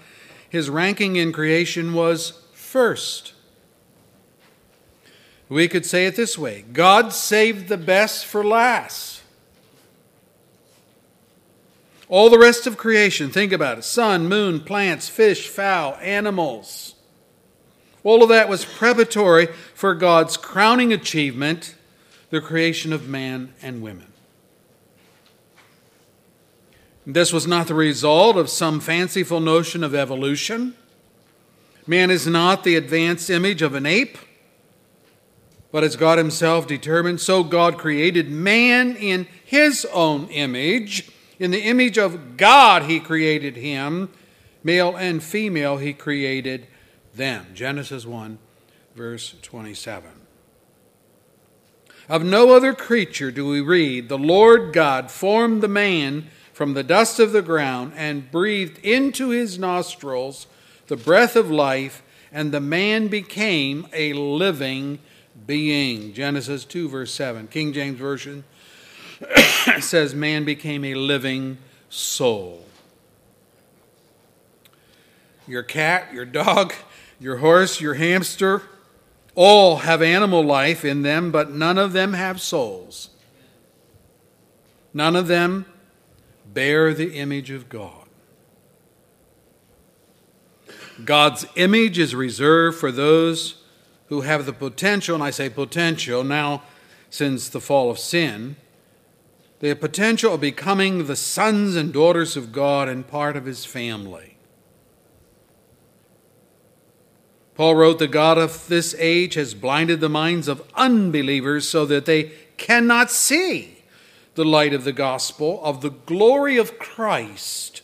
his 0.50 0.68
ranking 0.68 1.14
in 1.14 1.30
creation 1.32 1.94
was 1.94 2.42
first. 2.54 3.34
We 5.48 5.68
could 5.68 5.86
say 5.86 6.06
it 6.06 6.16
this 6.16 6.36
way 6.36 6.64
God 6.72 7.12
saved 7.12 7.68
the 7.68 7.76
best 7.76 8.26
for 8.26 8.44
last. 8.44 9.22
All 12.08 12.30
the 12.30 12.38
rest 12.38 12.68
of 12.68 12.76
creation, 12.76 13.30
think 13.30 13.52
about 13.52 13.78
it 13.78 13.84
sun, 13.84 14.28
moon, 14.28 14.60
plants, 14.60 15.08
fish, 15.08 15.48
fowl, 15.48 15.96
animals. 16.00 16.94
All 18.04 18.22
of 18.22 18.28
that 18.28 18.48
was 18.48 18.64
preparatory 18.64 19.48
for 19.74 19.92
God's 19.92 20.36
crowning 20.36 20.92
achievement, 20.92 21.74
the 22.30 22.40
creation 22.40 22.92
of 22.92 23.08
man 23.08 23.52
and 23.60 23.82
women. 23.82 24.12
This 27.04 27.32
was 27.32 27.46
not 27.46 27.66
the 27.66 27.74
result 27.74 28.36
of 28.36 28.48
some 28.48 28.78
fanciful 28.78 29.40
notion 29.40 29.82
of 29.82 29.94
evolution. 29.94 30.76
Man 31.86 32.10
is 32.10 32.26
not 32.26 32.62
the 32.62 32.76
advanced 32.76 33.30
image 33.30 33.62
of 33.62 33.74
an 33.74 33.86
ape, 33.86 34.18
but 35.76 35.84
as 35.84 35.94
God 35.94 36.16
Himself 36.16 36.66
determined, 36.66 37.20
so 37.20 37.44
God 37.44 37.76
created 37.76 38.30
man 38.30 38.96
in 38.96 39.28
His 39.44 39.84
own 39.92 40.26
image. 40.28 41.10
In 41.38 41.50
the 41.50 41.64
image 41.64 41.98
of 41.98 42.38
God, 42.38 42.84
He 42.84 42.98
created 42.98 43.56
him. 43.56 44.08
Male 44.64 44.96
and 44.96 45.22
female, 45.22 45.76
He 45.76 45.92
created 45.92 46.66
them. 47.14 47.48
Genesis 47.52 48.06
1, 48.06 48.38
verse 48.94 49.34
27. 49.42 50.08
Of 52.08 52.24
no 52.24 52.54
other 52.54 52.72
creature 52.72 53.30
do 53.30 53.46
we 53.46 53.60
read, 53.60 54.08
The 54.08 54.16
Lord 54.16 54.72
God 54.72 55.10
formed 55.10 55.62
the 55.62 55.68
man 55.68 56.28
from 56.54 56.72
the 56.72 56.84
dust 56.84 57.20
of 57.20 57.32
the 57.32 57.42
ground 57.42 57.92
and 57.96 58.30
breathed 58.30 58.78
into 58.78 59.28
his 59.28 59.58
nostrils 59.58 60.46
the 60.86 60.96
breath 60.96 61.36
of 61.36 61.50
life, 61.50 62.02
and 62.32 62.50
the 62.50 62.60
man 62.60 63.08
became 63.08 63.86
a 63.92 64.14
living 64.14 65.00
being. 65.46 66.12
Genesis 66.12 66.64
2, 66.64 66.88
verse 66.88 67.12
7. 67.12 67.48
King 67.48 67.72
James 67.72 67.98
Version 67.98 68.44
says, 69.80 70.14
Man 70.14 70.44
became 70.44 70.84
a 70.84 70.94
living 70.94 71.58
soul. 71.88 72.64
Your 75.46 75.62
cat, 75.62 76.12
your 76.12 76.24
dog, 76.24 76.74
your 77.20 77.36
horse, 77.36 77.80
your 77.80 77.94
hamster, 77.94 78.62
all 79.34 79.78
have 79.78 80.02
animal 80.02 80.42
life 80.42 80.84
in 80.84 81.02
them, 81.02 81.30
but 81.30 81.50
none 81.50 81.78
of 81.78 81.92
them 81.92 82.14
have 82.14 82.40
souls. 82.40 83.10
None 84.92 85.14
of 85.14 85.28
them 85.28 85.66
bear 86.52 86.94
the 86.94 87.14
image 87.14 87.50
of 87.50 87.68
God. 87.68 87.92
God's 91.04 91.46
image 91.54 91.98
is 91.98 92.14
reserved 92.14 92.78
for 92.78 92.90
those 92.90 93.62
who 94.08 94.22
have 94.22 94.46
the 94.46 94.52
potential, 94.52 95.14
and 95.14 95.24
I 95.24 95.30
say 95.30 95.48
potential 95.48 96.24
now 96.24 96.62
since 97.10 97.48
the 97.48 97.60
fall 97.60 97.90
of 97.90 97.98
sin, 97.98 98.56
the 99.60 99.74
potential 99.74 100.34
of 100.34 100.40
becoming 100.40 101.06
the 101.06 101.16
sons 101.16 101.76
and 101.76 101.92
daughters 101.92 102.36
of 102.36 102.52
God 102.52 102.88
and 102.88 103.06
part 103.06 103.36
of 103.36 103.46
his 103.46 103.64
family. 103.64 104.36
Paul 107.54 107.74
wrote, 107.74 107.98
The 107.98 108.06
God 108.06 108.36
of 108.36 108.68
this 108.68 108.94
age 108.98 109.34
has 109.34 109.54
blinded 109.54 110.00
the 110.00 110.10
minds 110.10 110.46
of 110.46 110.62
unbelievers 110.74 111.66
so 111.66 111.86
that 111.86 112.04
they 112.04 112.32
cannot 112.58 113.10
see 113.10 113.78
the 114.34 114.44
light 114.44 114.74
of 114.74 114.84
the 114.84 114.92
gospel 114.92 115.60
of 115.64 115.80
the 115.80 115.90
glory 115.90 116.58
of 116.58 116.78
Christ, 116.78 117.80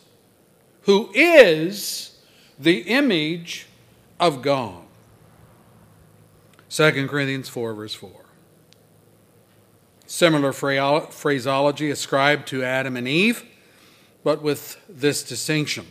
who 0.83 1.09
is 1.15 2.19
the 2.59 2.81
image 2.81 3.65
of 4.19 4.43
God. 4.43 4.82
2 6.73 7.07
Corinthians 7.07 7.49
4, 7.49 7.75
verse 7.75 7.93
4. 7.93 8.09
Similar 10.07 10.51
phraseology 10.51 11.91
ascribed 11.91 12.47
to 12.47 12.63
Adam 12.63 12.97
and 12.97 13.07
Eve, 13.07 13.43
but 14.23 14.41
with 14.41 14.83
this 14.89 15.21
distinction. 15.21 15.85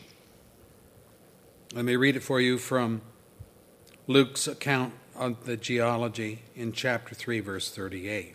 Let 1.72 1.84
me 1.84 1.94
read 1.94 2.16
it 2.16 2.24
for 2.24 2.40
you 2.40 2.58
from 2.58 3.00
Luke's 4.08 4.48
account 4.48 4.94
of 5.14 5.44
the 5.44 5.56
genealogy 5.56 6.42
in 6.56 6.72
chapter 6.72 7.14
3, 7.14 7.38
verse 7.38 7.70
38. 7.70 8.34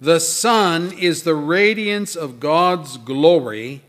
The 0.00 0.20
Son 0.20 0.92
is 0.92 1.24
the 1.24 1.34
radiance 1.34 2.16
of 2.16 2.40
God's 2.40 2.96
glory. 2.96 3.82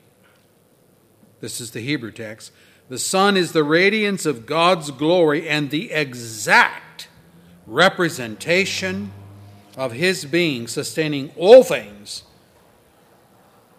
This 1.39 1.61
is 1.61 1.71
the 1.71 1.79
Hebrew 1.79 2.11
text. 2.11 2.51
The 2.89 2.99
Son 2.99 3.37
is 3.37 3.53
the 3.53 3.63
radiance 3.63 4.25
of 4.25 4.45
God's 4.45 4.91
glory 4.91 5.47
and 5.47 5.69
the 5.69 5.93
exact 5.93 6.83
representation 7.69 9.11
of 9.77 9.93
His 9.93 10.25
being, 10.25 10.67
sustaining 10.67 11.31
all 11.35 11.63
things 11.63 12.23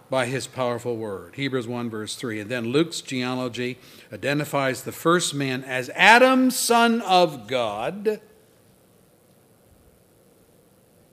by 0.09 0.26
His 0.26 0.47
powerful 0.47 0.97
word. 0.97 1.34
Hebrews 1.36 1.68
1, 1.68 1.91
verse 1.91 2.16
3. 2.16 2.41
And 2.41 2.51
then 2.51 2.72
Luke's 2.72 3.01
genealogy 3.01 3.78
identifies 4.12 4.82
the 4.82 4.93
first 4.93 5.34
man 5.34 5.64
as 5.64 5.91
Adam, 5.95 6.51
son 6.51 7.01
of 7.03 7.47
God 7.47 8.20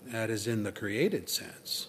that 0.05 0.29
is 0.29 0.47
in 0.47 0.63
the 0.63 0.71
created 0.71 1.29
sense. 1.29 1.87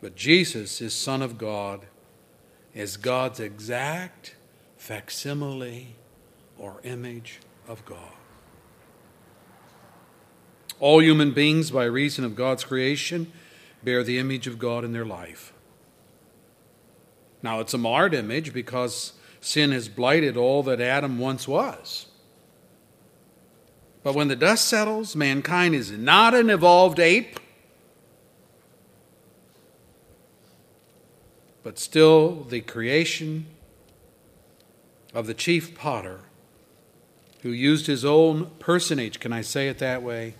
But 0.00 0.14
Jesus 0.14 0.80
is 0.80 0.94
Son 0.94 1.22
of 1.22 1.38
God, 1.38 1.86
is 2.74 2.96
God's 2.96 3.40
exact 3.40 4.36
facsimile 4.76 5.96
or 6.56 6.80
image 6.84 7.40
of 7.68 7.84
God. 7.84 8.14
All 10.80 11.02
human 11.02 11.32
beings, 11.32 11.70
by 11.70 11.84
reason 11.84 12.24
of 12.24 12.34
God's 12.34 12.64
creation, 12.64 13.30
bear 13.82 14.02
the 14.02 14.18
image 14.18 14.46
of 14.46 14.58
God 14.58 14.84
in 14.84 14.92
their 14.92 15.04
life. 15.04 15.52
Now, 17.42 17.60
it's 17.60 17.74
a 17.74 17.78
marred 17.78 18.14
image 18.14 18.52
because 18.52 19.12
sin 19.40 19.70
has 19.70 19.88
blighted 19.88 20.36
all 20.36 20.62
that 20.64 20.80
Adam 20.80 21.18
once 21.18 21.46
was. 21.46 22.06
But 24.02 24.14
when 24.14 24.28
the 24.28 24.36
dust 24.36 24.66
settles, 24.66 25.14
mankind 25.14 25.74
is 25.74 25.90
not 25.90 26.34
an 26.34 26.50
evolved 26.50 26.98
ape, 26.98 27.38
but 31.62 31.78
still 31.78 32.44
the 32.44 32.60
creation 32.60 33.46
of 35.12 35.26
the 35.26 35.34
chief 35.34 35.76
potter 35.76 36.20
who 37.48 37.54
used 37.54 37.86
his 37.86 38.04
own 38.04 38.44
personage, 38.58 39.20
can 39.20 39.32
I 39.32 39.40
say 39.40 39.68
it 39.68 39.78
that 39.78 40.02
way, 40.02 40.34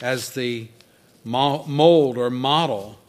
as 0.00 0.30
the 0.34 0.68
mold 1.24 2.16
or 2.16 2.30
model 2.30 3.00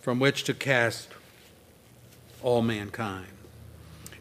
from 0.00 0.18
which 0.18 0.42
to 0.44 0.54
cast 0.54 1.10
all 2.42 2.62
mankind. 2.62 3.26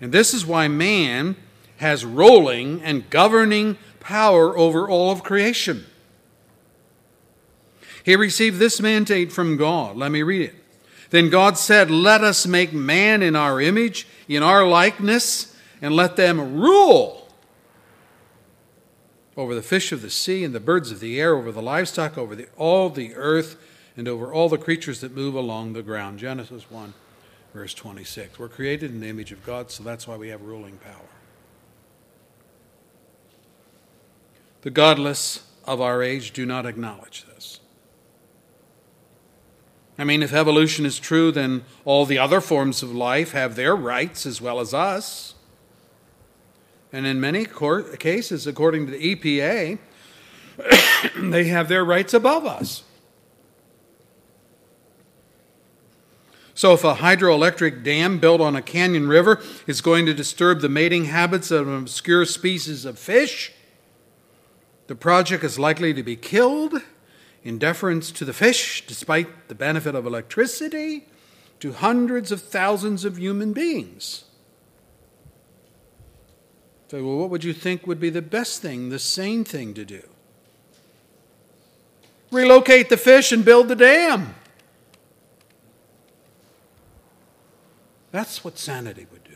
And 0.01 0.11
this 0.11 0.33
is 0.33 0.45
why 0.45 0.67
man 0.67 1.37
has 1.77 2.03
rolling 2.03 2.81
and 2.83 3.09
governing 3.09 3.77
power 4.01 4.57
over 4.57 4.89
all 4.89 5.11
of 5.11 5.23
creation. 5.23 5.85
He 8.03 8.17
received 8.17 8.59
this 8.59 8.81
mandate 8.81 9.31
from 9.31 9.55
God. 9.55 9.95
Let 9.95 10.11
me 10.11 10.21
read 10.21 10.41
it. 10.41 10.55
Then 11.11 11.29
God 11.29 11.57
said, 11.57 11.89
Let 11.89 12.25
us 12.25 12.45
make 12.45 12.73
man 12.73 13.23
in 13.23 13.37
our 13.37 13.61
image, 13.61 14.05
in 14.27 14.43
our 14.43 14.67
likeness, 14.67 15.55
and 15.81 15.95
let 15.95 16.17
them 16.17 16.59
rule 16.59 17.24
over 19.38 19.53
the 19.53 19.61
fish 19.61 19.91
of 19.91 20.01
the 20.01 20.09
sea 20.09 20.43
and 20.43 20.55
the 20.55 20.59
birds 20.59 20.91
of 20.91 20.99
the 20.99 21.19
air, 21.19 21.36
over 21.36 21.51
the 21.51 21.61
livestock, 21.61 22.17
over 22.17 22.36
the, 22.36 22.47
all 22.57 22.89
the 22.89 23.13
earth, 23.15 23.57
and 23.97 24.07
over 24.07 24.33
all 24.33 24.49
the 24.49 24.57
creatures 24.57 25.01
that 25.01 25.15
move 25.15 25.36
along 25.36 25.73
the 25.73 25.83
ground. 25.83 26.19
Genesis 26.19 26.69
1, 26.69 26.93
verse 27.53 27.73
26. 27.73 28.39
We're 28.39 28.49
created 28.49 28.91
in 28.91 28.99
the 29.01 29.07
image 29.07 29.31
of 29.31 29.45
God, 29.45 29.71
so 29.71 29.83
that's 29.83 30.07
why 30.07 30.17
we 30.17 30.29
have 30.29 30.41
ruling 30.41 30.77
power. 30.77 31.09
The 34.61 34.71
godless 34.71 35.45
of 35.65 35.79
our 35.79 36.01
age 36.01 36.31
do 36.31 36.45
not 36.45 36.65
acknowledge 36.65 37.25
this. 37.33 37.59
I 39.97 40.03
mean, 40.03 40.23
if 40.23 40.33
evolution 40.33 40.86
is 40.86 40.99
true, 40.99 41.31
then 41.31 41.63
all 41.86 42.05
the 42.05 42.17
other 42.17 42.41
forms 42.41 42.83
of 42.83 42.93
life 42.93 43.31
have 43.31 43.55
their 43.55 43.75
rights 43.75 44.25
as 44.25 44.41
well 44.41 44.59
as 44.59 44.73
us. 44.73 45.34
And 46.95 47.05
in 47.05 47.19
many 47.19 47.45
cases, 47.99 48.47
according 48.47 48.85
to 48.85 48.93
the 48.93 49.15
EPA, 49.15 49.79
they 51.29 51.43
have 51.43 51.67
their 51.67 51.83
rights 51.83 52.13
above 52.13 52.45
us. 52.45 52.83
So, 56.53 56.71
if 56.71 56.85
a 56.85 56.95
hydroelectric 56.95 57.83
dam 57.83 58.19
built 58.19 58.39
on 58.39 58.55
a 58.55 58.61
canyon 58.61 59.09
river 59.09 59.41
is 59.67 59.81
going 59.81 60.05
to 60.05 60.13
disturb 60.13 60.61
the 60.61 60.69
mating 60.69 61.03
habits 61.05 61.51
of 61.51 61.67
an 61.67 61.75
obscure 61.75 62.23
species 62.23 62.85
of 62.85 62.97
fish, 62.97 63.51
the 64.87 64.95
project 64.95 65.43
is 65.43 65.59
likely 65.59 65.93
to 65.93 66.01
be 66.01 66.15
killed 66.15 66.75
in 67.43 67.59
deference 67.59 68.09
to 68.13 68.23
the 68.23 68.31
fish, 68.31 68.87
despite 68.87 69.49
the 69.49 69.55
benefit 69.55 69.95
of 69.95 70.05
electricity 70.05 71.07
to 71.59 71.73
hundreds 71.73 72.31
of 72.31 72.41
thousands 72.41 73.03
of 73.03 73.19
human 73.19 73.51
beings. 73.51 74.24
So, 76.88 77.03
well, 77.03 77.17
what 77.17 77.29
would 77.31 77.43
you 77.43 77.53
think 77.53 77.88
would 77.88 77.99
be 77.99 78.09
the 78.09 78.21
best 78.21 78.61
thing, 78.61 78.89
the 78.89 78.99
sane 78.99 79.43
thing 79.43 79.73
to 79.73 79.83
do? 79.83 80.03
Relocate 82.31 82.89
the 82.89 82.97
fish 82.97 83.31
and 83.31 83.43
build 83.43 83.67
the 83.67 83.75
dam. 83.75 84.36
That's 88.11 88.43
what 88.43 88.57
sanity 88.57 89.07
would 89.11 89.23
do. 89.23 89.31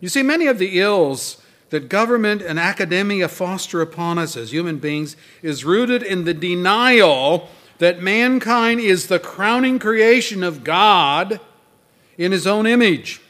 You 0.00 0.08
see, 0.08 0.22
many 0.22 0.46
of 0.46 0.58
the 0.58 0.80
ills 0.80 1.40
that 1.70 1.88
government 1.88 2.42
and 2.42 2.58
academia 2.58 3.28
foster 3.28 3.80
upon 3.80 4.18
us 4.18 4.36
as 4.36 4.52
human 4.52 4.78
beings 4.78 5.16
is 5.42 5.64
rooted 5.64 6.02
in 6.02 6.24
the 6.24 6.34
denial 6.34 7.48
that 7.78 8.02
mankind 8.02 8.80
is 8.80 9.06
the 9.06 9.18
crowning 9.18 9.78
creation 9.78 10.42
of 10.42 10.64
God 10.64 11.40
in 12.18 12.30
his 12.32 12.46
own 12.46 12.66
image. 12.66 13.20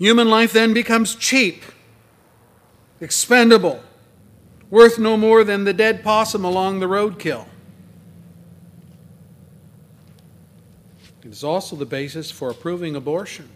Human 0.00 0.30
life 0.30 0.54
then 0.54 0.72
becomes 0.72 1.14
cheap, 1.14 1.62
expendable, 3.02 3.82
worth 4.70 4.98
no 4.98 5.18
more 5.18 5.44
than 5.44 5.64
the 5.64 5.74
dead 5.74 6.02
possum 6.02 6.42
along 6.42 6.80
the 6.80 6.86
roadkill. 6.86 7.44
It 11.22 11.28
is 11.30 11.44
also 11.44 11.76
the 11.76 11.84
basis 11.84 12.30
for 12.30 12.48
approving 12.48 12.96
abortion. 12.96 13.50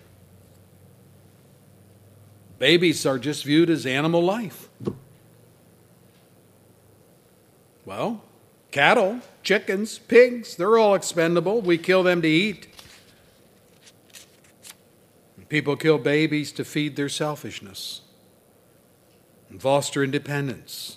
Babies 2.58 3.06
are 3.06 3.18
just 3.18 3.42
viewed 3.44 3.70
as 3.70 3.86
animal 3.86 4.22
life. 4.22 4.68
Well, 7.86 8.22
cattle, 8.70 9.20
chickens, 9.42 9.98
pigs, 9.98 10.56
they're 10.56 10.76
all 10.76 10.94
expendable. 10.94 11.62
We 11.62 11.78
kill 11.78 12.02
them 12.02 12.20
to 12.20 12.28
eat. 12.28 12.68
People 15.54 15.76
kill 15.76 15.98
babies 15.98 16.50
to 16.50 16.64
feed 16.64 16.96
their 16.96 17.08
selfishness 17.08 18.00
and 19.48 19.62
foster 19.62 20.02
independence, 20.02 20.96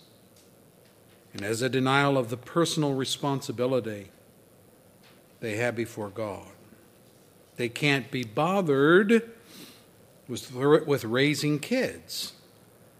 and 1.31 1.43
as 1.43 1.61
a 1.61 1.69
denial 1.69 2.17
of 2.17 2.31
the 2.31 2.37
personal 2.37 2.95
responsibility 2.95 4.07
they 5.41 5.57
have 5.57 5.75
before 5.75 6.09
God. 6.09 6.47
They 7.57 7.69
can't 7.69 8.09
be 8.09 8.23
bothered 8.23 9.29
with, 10.27 10.51
with 10.55 11.03
raising 11.03 11.59
kids. 11.59 12.33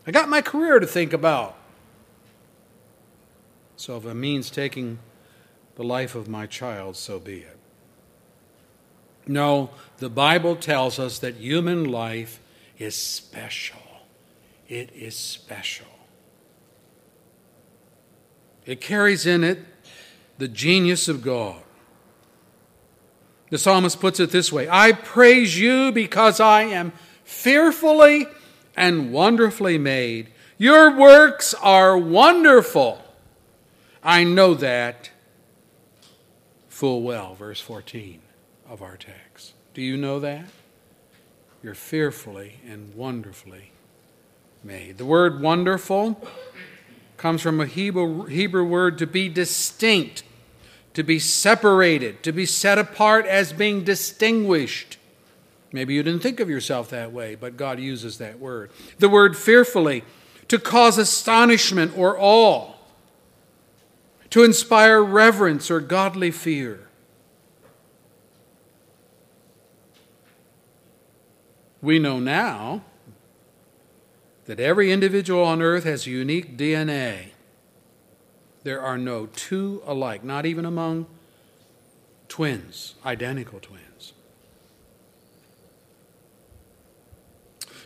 I 0.05 0.11
got 0.11 0.29
my 0.29 0.43
career 0.43 0.77
to 0.77 0.85
think 0.85 1.11
about. 1.11 1.57
So 3.77 3.97
if 3.97 4.05
it 4.05 4.13
means 4.13 4.51
taking 4.51 4.99
the 5.73 5.83
life 5.83 6.13
of 6.13 6.27
my 6.27 6.45
child, 6.45 6.97
so 6.97 7.17
be 7.17 7.39
it. 7.39 7.57
No, 9.25 9.71
the 9.97 10.09
Bible 10.09 10.55
tells 10.55 10.99
us 10.99 11.19
that 11.19 11.35
human 11.35 11.85
life 11.85 12.39
is 12.77 12.95
special. 12.95 13.79
It 14.67 14.91
is 14.93 15.15
special. 15.15 15.87
It 18.65 18.81
carries 18.81 19.25
in 19.25 19.43
it 19.43 19.59
the 20.37 20.47
genius 20.47 21.07
of 21.07 21.21
God. 21.21 21.61
The 23.49 23.57
psalmist 23.57 23.99
puts 23.99 24.19
it 24.19 24.31
this 24.31 24.51
way 24.51 24.67
I 24.69 24.91
praise 24.91 25.59
you 25.59 25.91
because 25.91 26.39
I 26.39 26.63
am 26.63 26.91
fearfully 27.23 28.27
and 28.75 29.11
wonderfully 29.11 29.77
made. 29.77 30.29
Your 30.57 30.95
works 30.95 31.53
are 31.55 31.97
wonderful. 31.97 33.01
I 34.03 34.23
know 34.23 34.53
that 34.55 35.11
full 36.67 37.01
well, 37.01 37.35
verse 37.35 37.59
14 37.59 38.21
of 38.69 38.81
our 38.81 38.97
text. 38.97 39.26
Do 39.77 39.83
you 39.83 39.95
know 39.95 40.19
that? 40.21 40.45
You're 41.61 41.75
fearfully 41.75 42.55
and 42.67 42.95
wonderfully 42.95 43.69
made. 44.63 44.97
The 44.97 45.05
word 45.05 45.39
wonderful 45.39 46.19
comes 47.17 47.43
from 47.43 47.61
a 47.61 47.67
Hebrew, 47.67 48.63
word 48.63 48.97
to 48.97 49.05
be 49.05 49.29
distinct, 49.29 50.23
to 50.95 51.03
be 51.03 51.19
separated, 51.19 52.23
to 52.23 52.31
be 52.31 52.47
set 52.47 52.79
apart 52.79 53.27
as 53.27 53.53
being 53.53 53.83
distinguished. 53.83 54.97
Maybe 55.71 55.93
you 55.93 56.01
didn't 56.01 56.23
think 56.23 56.39
of 56.39 56.49
yourself 56.49 56.89
that 56.89 57.11
way, 57.11 57.35
but 57.35 57.55
God 57.55 57.79
uses 57.79 58.17
that 58.17 58.39
word. 58.39 58.71
The 58.97 59.09
word 59.09 59.37
fearfully, 59.37 60.03
to 60.47 60.57
cause 60.57 60.97
astonishment 60.97 61.95
or 61.95 62.17
awe, 62.19 62.73
to 64.31 64.43
inspire 64.43 65.03
reverence 65.03 65.69
or 65.69 65.79
godly 65.81 66.31
fear. 66.31 66.86
We 71.81 71.99
know 71.99 72.19
now 72.19 72.83
that 74.45 74.59
every 74.59 74.91
individual 74.91 75.43
on 75.43 75.61
earth 75.61 75.83
has 75.83 76.07
unique 76.07 76.57
DNA. 76.57 77.29
There 78.63 78.81
are 78.81 78.97
no 78.97 79.27
two 79.27 79.81
alike, 79.85 80.23
not 80.23 80.45
even 80.45 80.65
among 80.65 81.05
twins, 82.27 82.95
identical 83.05 83.59
twins. 83.59 84.13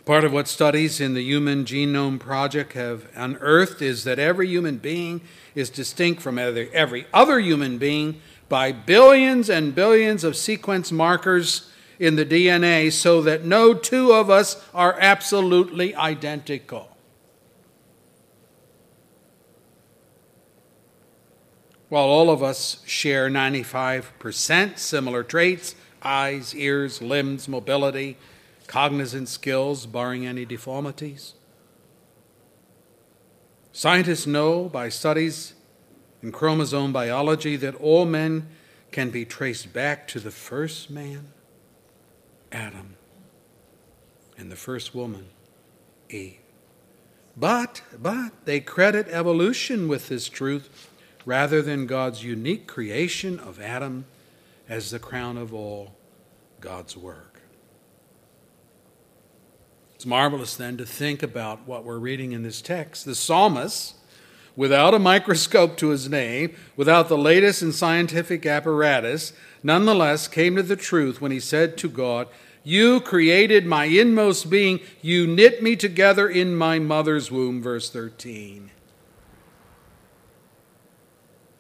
Part 0.06 0.24
of 0.24 0.34
what 0.34 0.48
studies 0.48 1.00
in 1.00 1.14
the 1.14 1.22
Human 1.22 1.64
Genome 1.64 2.20
Project 2.20 2.74
have 2.74 3.08
unearthed 3.16 3.82
is 3.82 4.04
that 4.04 4.18
every 4.18 4.48
human 4.48 4.78
being 4.78 5.22
is 5.54 5.70
distinct 5.70 6.22
from 6.22 6.40
every 6.40 7.06
other 7.14 7.40
human 7.40 7.78
being 7.78 8.20
by 8.50 8.72
billions 8.72 9.50
and 9.50 9.76
billions 9.76 10.24
of 10.24 10.36
sequence 10.36 10.92
markers 10.92 11.71
in 12.02 12.16
the 12.16 12.26
DNA 12.26 12.92
so 12.92 13.22
that 13.22 13.46
no 13.46 13.76
two 13.76 14.12
of 14.12 14.28
us 14.28 14.60
are 14.74 14.98
absolutely 15.00 15.94
identical. 15.94 16.90
While 21.90 22.06
all 22.06 22.32
of 22.32 22.42
us 22.42 22.82
share 22.88 23.30
95% 23.30 24.80
similar 24.80 25.22
traits 25.22 25.76
eyes, 26.02 26.56
ears, 26.56 27.04
limbs, 27.04 27.48
mobility, 27.48 28.18
cognizant 28.66 29.30
skills, 29.30 29.86
barring 29.86 30.26
any 30.26 30.44
deformities. 30.44 31.36
Scientists 33.72 34.26
know 34.26 34.68
by 34.68 34.90
studies 34.90 35.54
in 36.24 36.32
chromosome 36.32 36.92
biology 36.92 37.56
that 37.58 37.76
all 37.76 38.08
men 38.08 38.48
can 38.92 39.12
be 39.12 39.24
traced 39.24 39.72
back 39.72 40.08
to 40.08 40.20
the 40.20 40.32
first 40.32 40.90
man, 40.90 41.28
Adam, 42.52 42.96
and 44.38 44.52
the 44.52 44.56
first 44.56 44.94
woman, 44.94 45.28
Eve. 46.10 46.38
But, 47.38 47.82
but 47.98 48.46
they 48.46 48.60
credit 48.60 49.08
evolution 49.08 49.88
with 49.88 50.10
this 50.10 50.28
truth 50.28 50.90
rather 51.26 51.62
than 51.62 51.86
God's 51.88 52.24
unique 52.24 52.68
creation 52.68 53.40
of 53.40 53.60
Adam 53.62 54.06
as 54.68 54.92
the 54.92 55.00
crown 55.00 55.38
of 55.38 55.54
all 55.54 55.96
God's 56.60 56.98
work. 56.98 57.42
It's 59.96 60.06
marvelous 60.06 60.56
then 60.56 60.78
to 60.78 60.86
think 60.86 61.22
about 61.22 61.68
what 61.68 61.84
we're 61.84 62.00
reading 62.00 62.32
in 62.32 62.42
this 62.44 62.62
text. 62.62 63.06
The 63.06 63.16
psalmist, 63.16 63.96
without 64.56 64.94
a 64.94 65.00
microscope 65.00 65.78
to 65.78 65.90
his 65.90 66.10
name, 66.10 66.56
without 66.76 67.08
the 67.08 67.18
latest 67.18 67.62
in 67.62 67.72
scientific 67.72 68.46
apparatus, 68.46 69.34
nonetheless 69.64 70.28
came 70.28 70.56
to 70.56 70.64
the 70.64 70.76
truth 70.76 71.22
when 71.22 71.32
he 71.32 71.40
said 71.40 71.78
to 71.78 71.90
God, 71.90 72.28
You 72.64 73.00
created 73.02 73.66
my 73.66 73.86
inmost 73.86 74.50
being. 74.50 74.80
You 75.02 75.28
knit 75.28 75.64
me 75.64 75.76
together 75.76 76.28
in 76.28 76.56
my 76.56 76.80
mother's 76.80 77.32
womb. 77.32 77.62
Verse 77.62 77.90
13. 77.90 78.72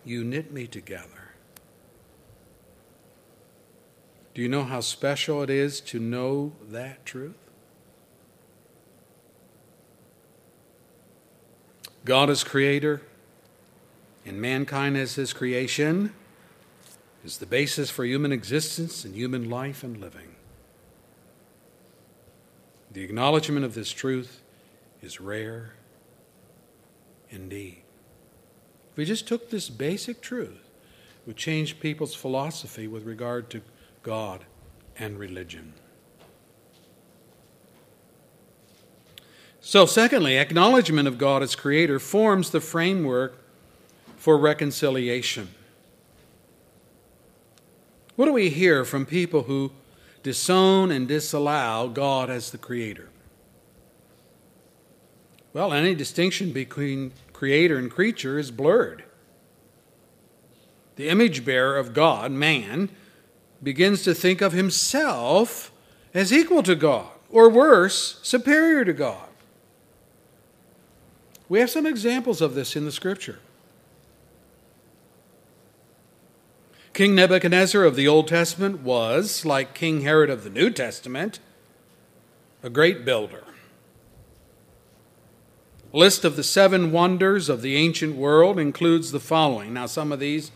You 0.03 0.23
knit 0.23 0.51
me 0.51 0.67
together. 0.67 1.07
Do 4.33 4.41
you 4.41 4.47
know 4.47 4.63
how 4.63 4.79
special 4.79 5.43
it 5.43 5.49
is 5.49 5.81
to 5.81 5.99
know 5.99 6.53
that 6.69 7.05
truth? 7.05 7.50
God 12.03 12.29
as 12.29 12.43
creator, 12.43 13.01
and 14.25 14.41
mankind 14.41 14.97
as 14.97 15.15
his 15.15 15.33
creation 15.33 16.13
is 17.23 17.37
the 17.37 17.45
basis 17.45 17.89
for 17.89 18.05
human 18.05 18.31
existence 18.31 19.05
and 19.05 19.15
human 19.15 19.49
life 19.49 19.83
and 19.83 19.97
living. 19.97 20.35
The 22.91 23.03
acknowledgement 23.03 23.65
of 23.65 23.73
this 23.73 23.91
truth 23.91 24.41
is 25.01 25.21
rare 25.21 25.73
indeed. 27.29 27.83
If 28.91 28.97
we 28.97 29.05
just 29.05 29.27
took 29.27 29.49
this 29.49 29.69
basic 29.69 30.21
truth, 30.21 30.49
it 30.59 31.27
would 31.27 31.37
change 31.37 31.79
people's 31.79 32.15
philosophy 32.15 32.87
with 32.87 33.05
regard 33.05 33.49
to 33.51 33.61
God 34.03 34.45
and 34.97 35.17
religion. 35.17 35.73
So, 39.71 39.85
secondly, 39.85 40.37
acknowledgement 40.37 41.07
of 41.07 41.17
God 41.17 41.41
as 41.41 41.55
Creator 41.55 41.99
forms 41.99 42.49
the 42.49 42.59
framework 42.59 43.37
for 44.17 44.37
reconciliation. 44.37 45.47
What 48.17 48.25
do 48.25 48.33
we 48.33 48.49
hear 48.49 48.83
from 48.83 49.05
people 49.05 49.43
who 49.43 49.71
disown 50.23 50.91
and 50.91 51.07
disallow 51.07 51.87
God 51.87 52.29
as 52.29 52.51
the 52.51 52.57
Creator? 52.57 53.07
Well, 55.53 55.71
any 55.71 55.95
distinction 55.95 56.51
between 56.51 57.13
Creator 57.31 57.77
and 57.77 57.89
creature 57.89 58.37
is 58.37 58.51
blurred. 58.51 59.05
The 60.97 61.07
image 61.07 61.45
bearer 61.45 61.77
of 61.77 61.93
God, 61.93 62.33
man, 62.33 62.89
begins 63.63 64.03
to 64.03 64.13
think 64.13 64.41
of 64.41 64.51
himself 64.51 65.71
as 66.13 66.33
equal 66.33 66.61
to 66.63 66.75
God, 66.75 67.07
or 67.29 67.47
worse, 67.47 68.19
superior 68.21 68.83
to 68.83 68.91
God. 68.91 69.29
We 71.51 71.59
have 71.59 71.69
some 71.69 71.85
examples 71.85 72.39
of 72.39 72.55
this 72.55 72.77
in 72.77 72.85
the 72.85 72.93
scripture. 72.93 73.39
King 76.93 77.13
Nebuchadnezzar 77.13 77.83
of 77.83 77.97
the 77.97 78.07
Old 78.07 78.29
Testament 78.29 78.83
was, 78.83 79.45
like 79.45 79.73
King 79.73 79.99
Herod 79.99 80.29
of 80.29 80.45
the 80.45 80.49
New 80.49 80.69
Testament, 80.69 81.41
a 82.63 82.69
great 82.69 83.03
builder. 83.03 83.43
A 85.93 85.97
list 85.97 86.23
of 86.23 86.37
the 86.37 86.43
seven 86.43 86.93
wonders 86.93 87.49
of 87.49 87.61
the 87.61 87.75
ancient 87.75 88.15
world 88.15 88.57
includes 88.57 89.11
the 89.11 89.19
following. 89.19 89.73
Now, 89.73 89.87
some 89.87 90.13
of 90.13 90.21
these 90.21 90.53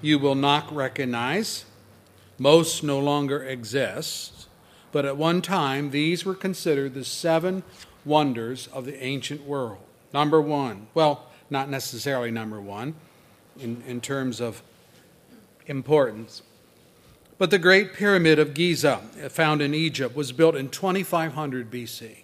you 0.00 0.20
will 0.20 0.36
not 0.36 0.72
recognize. 0.72 1.64
Most 2.38 2.84
no 2.84 3.00
longer 3.00 3.42
exist, 3.42 4.46
but 4.92 5.04
at 5.04 5.16
one 5.16 5.42
time 5.42 5.90
these 5.90 6.24
were 6.24 6.36
considered 6.36 6.94
the 6.94 7.04
seven 7.04 7.64
wonders 8.04 8.68
of 8.68 8.84
the 8.84 9.02
ancient 9.02 9.42
world. 9.42 9.82
Number 10.12 10.40
one, 10.40 10.88
well, 10.94 11.26
not 11.50 11.68
necessarily 11.68 12.30
number 12.30 12.60
one 12.60 12.94
in, 13.58 13.82
in 13.86 14.00
terms 14.00 14.40
of 14.40 14.62
importance, 15.66 16.42
but 17.36 17.50
the 17.50 17.58
Great 17.58 17.94
Pyramid 17.94 18.38
of 18.38 18.54
Giza, 18.54 19.00
uh, 19.22 19.28
found 19.28 19.62
in 19.62 19.74
Egypt, 19.74 20.16
was 20.16 20.32
built 20.32 20.56
in 20.56 20.68
2500 20.70 21.70
BC. 21.70 22.18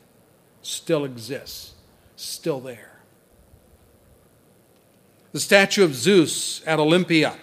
Still 0.63 1.05
exists, 1.05 1.75
still 2.17 2.61
there. 2.61 3.01
The 5.33 5.41
statue 5.41 5.85
of 5.85 5.95
Zeus 5.95 6.67
at 6.67 6.79
Olympia 6.79 7.37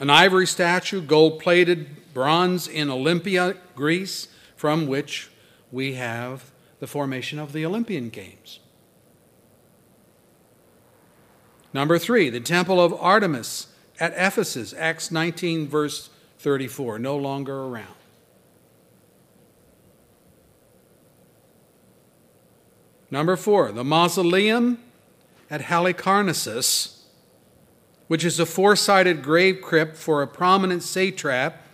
an 0.00 0.10
ivory 0.10 0.46
statue, 0.46 1.00
gold 1.00 1.38
plated, 1.38 2.12
bronze 2.12 2.66
in 2.66 2.90
Olympia, 2.90 3.56
Greece, 3.76 4.28
from 4.56 4.86
which 4.86 5.30
we 5.70 5.94
have 5.94 6.50
the 6.80 6.86
formation 6.86 7.38
of 7.38 7.52
the 7.52 7.64
Olympian 7.64 8.08
Games. 8.08 8.58
Number 11.74 11.98
three, 11.98 12.30
the 12.30 12.40
Temple 12.40 12.80
of 12.80 12.94
Artemis 12.94 13.66
at 14.00 14.14
Ephesus, 14.16 14.72
Acts 14.78 15.10
19, 15.10 15.68
verse 15.68 16.08
34, 16.38 16.98
no 16.98 17.16
longer 17.16 17.64
around. 17.64 17.94
Number 23.10 23.36
four, 23.36 23.70
the 23.70 23.84
mausoleum 23.84 24.78
at 25.50 25.60
Halicarnassus 25.60 26.94
which 28.06 28.24
is 28.24 28.38
a 28.38 28.46
four 28.46 28.76
sided 28.76 29.22
grave 29.22 29.60
crypt 29.62 29.96
for 29.96 30.22
a 30.22 30.26
prominent 30.26 30.82
satrap, 30.82 31.66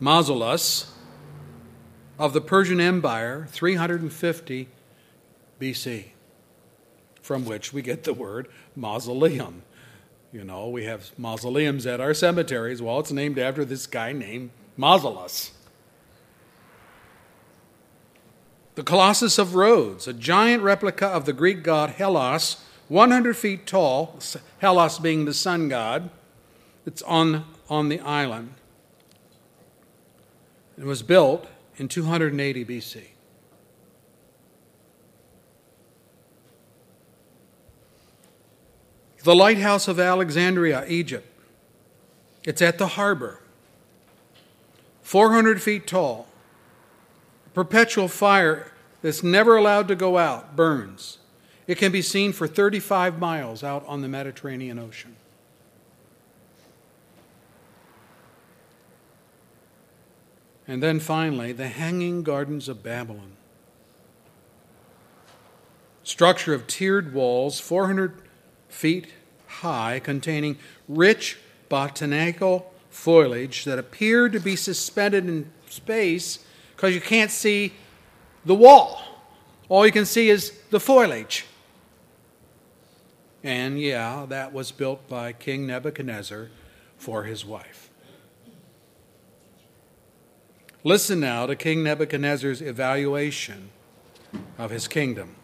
Mausolus, 0.00 0.90
of 2.18 2.32
the 2.32 2.40
Persian 2.40 2.80
Empire, 2.80 3.46
350 3.50 4.68
BC, 5.60 6.04
from 7.26 7.44
which 7.44 7.72
we 7.72 7.82
get 7.82 8.04
the 8.04 8.14
word 8.14 8.46
mausoleum. 8.76 9.62
You 10.32 10.44
know, 10.44 10.68
we 10.68 10.84
have 10.84 11.10
mausoleums 11.18 11.84
at 11.84 12.00
our 12.00 12.14
cemeteries. 12.14 12.80
Well, 12.80 13.00
it's 13.00 13.10
named 13.10 13.38
after 13.38 13.64
this 13.64 13.86
guy 13.86 14.12
named 14.12 14.50
Mausolus. 14.78 15.50
The 18.76 18.84
Colossus 18.84 19.38
of 19.38 19.54
Rhodes, 19.54 20.06
a 20.06 20.12
giant 20.12 20.62
replica 20.62 21.06
of 21.06 21.24
the 21.24 21.32
Greek 21.32 21.64
god 21.64 21.90
Helios, 21.90 22.62
100 22.88 23.36
feet 23.36 23.66
tall, 23.66 24.18
Helios 24.60 24.98
being 25.00 25.24
the 25.24 25.34
sun 25.34 25.68
god, 25.68 26.10
it's 26.84 27.02
on, 27.02 27.44
on 27.68 27.88
the 27.88 27.98
island. 28.00 28.54
It 30.78 30.84
was 30.84 31.02
built 31.02 31.48
in 31.76 31.88
280 31.88 32.64
BC. 32.64 33.15
The 39.26 39.34
lighthouse 39.34 39.88
of 39.88 39.98
Alexandria, 39.98 40.84
Egypt. 40.86 41.26
It's 42.44 42.62
at 42.62 42.78
the 42.78 42.86
harbor. 42.86 43.40
400 45.02 45.60
feet 45.60 45.84
tall. 45.84 46.28
Perpetual 47.52 48.06
fire 48.06 48.70
that's 49.02 49.24
never 49.24 49.56
allowed 49.56 49.88
to 49.88 49.96
go 49.96 50.16
out 50.16 50.54
burns. 50.54 51.18
It 51.66 51.76
can 51.76 51.90
be 51.90 52.02
seen 52.02 52.32
for 52.32 52.46
35 52.46 53.18
miles 53.18 53.64
out 53.64 53.84
on 53.88 54.00
the 54.00 54.06
Mediterranean 54.06 54.78
Ocean. 54.78 55.16
And 60.68 60.80
then 60.80 61.00
finally, 61.00 61.50
the 61.50 61.66
Hanging 61.66 62.22
Gardens 62.22 62.68
of 62.68 62.84
Babylon. 62.84 63.32
Structure 66.04 66.54
of 66.54 66.68
tiered 66.68 67.12
walls, 67.12 67.58
400 67.58 68.22
feet 68.68 69.12
high, 69.46 70.00
containing 70.00 70.58
rich 70.88 71.38
botanical 71.68 72.72
foliage 72.90 73.64
that 73.64 73.78
appear 73.78 74.28
to 74.28 74.40
be 74.40 74.56
suspended 74.56 75.26
in 75.26 75.50
space 75.68 76.44
because 76.74 76.94
you 76.94 77.00
can't 77.00 77.30
see 77.30 77.72
the 78.44 78.54
wall. 78.54 79.02
All 79.68 79.84
you 79.84 79.92
can 79.92 80.06
see 80.06 80.30
is 80.30 80.52
the 80.70 80.80
foliage. 80.80 81.44
And 83.42 83.80
yeah, 83.80 84.26
that 84.28 84.52
was 84.52 84.72
built 84.72 85.08
by 85.08 85.32
King 85.32 85.66
Nebuchadnezzar 85.66 86.48
for 86.96 87.24
his 87.24 87.44
wife. 87.44 87.90
Listen 90.82 91.20
now 91.20 91.46
to 91.46 91.56
King 91.56 91.82
Nebuchadnezzar's 91.82 92.62
evaluation 92.62 93.70
of 94.58 94.70
his 94.70 94.86
kingdom. 94.86 95.36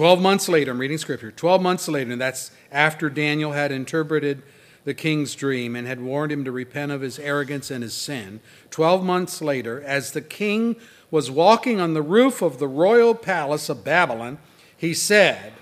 Twelve 0.00 0.22
months 0.22 0.48
later, 0.48 0.70
I'm 0.70 0.78
reading 0.78 0.96
scripture, 0.96 1.30
twelve 1.30 1.60
months 1.60 1.86
later, 1.86 2.10
and 2.10 2.18
that's 2.18 2.52
after 2.72 3.10
Daniel 3.10 3.52
had 3.52 3.70
interpreted 3.70 4.40
the 4.84 4.94
king's 4.94 5.34
dream 5.34 5.76
and 5.76 5.86
had 5.86 6.00
warned 6.00 6.32
him 6.32 6.42
to 6.46 6.50
repent 6.50 6.90
of 6.90 7.02
his 7.02 7.18
arrogance 7.18 7.70
and 7.70 7.82
his 7.82 7.92
sin. 7.92 8.40
Twelve 8.70 9.04
months 9.04 9.42
later, 9.42 9.82
as 9.82 10.12
the 10.12 10.22
king 10.22 10.76
was 11.10 11.30
walking 11.30 11.82
on 11.82 11.92
the 11.92 12.00
roof 12.00 12.40
of 12.40 12.58
the 12.58 12.66
royal 12.66 13.14
palace 13.14 13.68
of 13.68 13.84
Babylon, 13.84 14.38
he 14.74 14.94
said, 14.94 15.52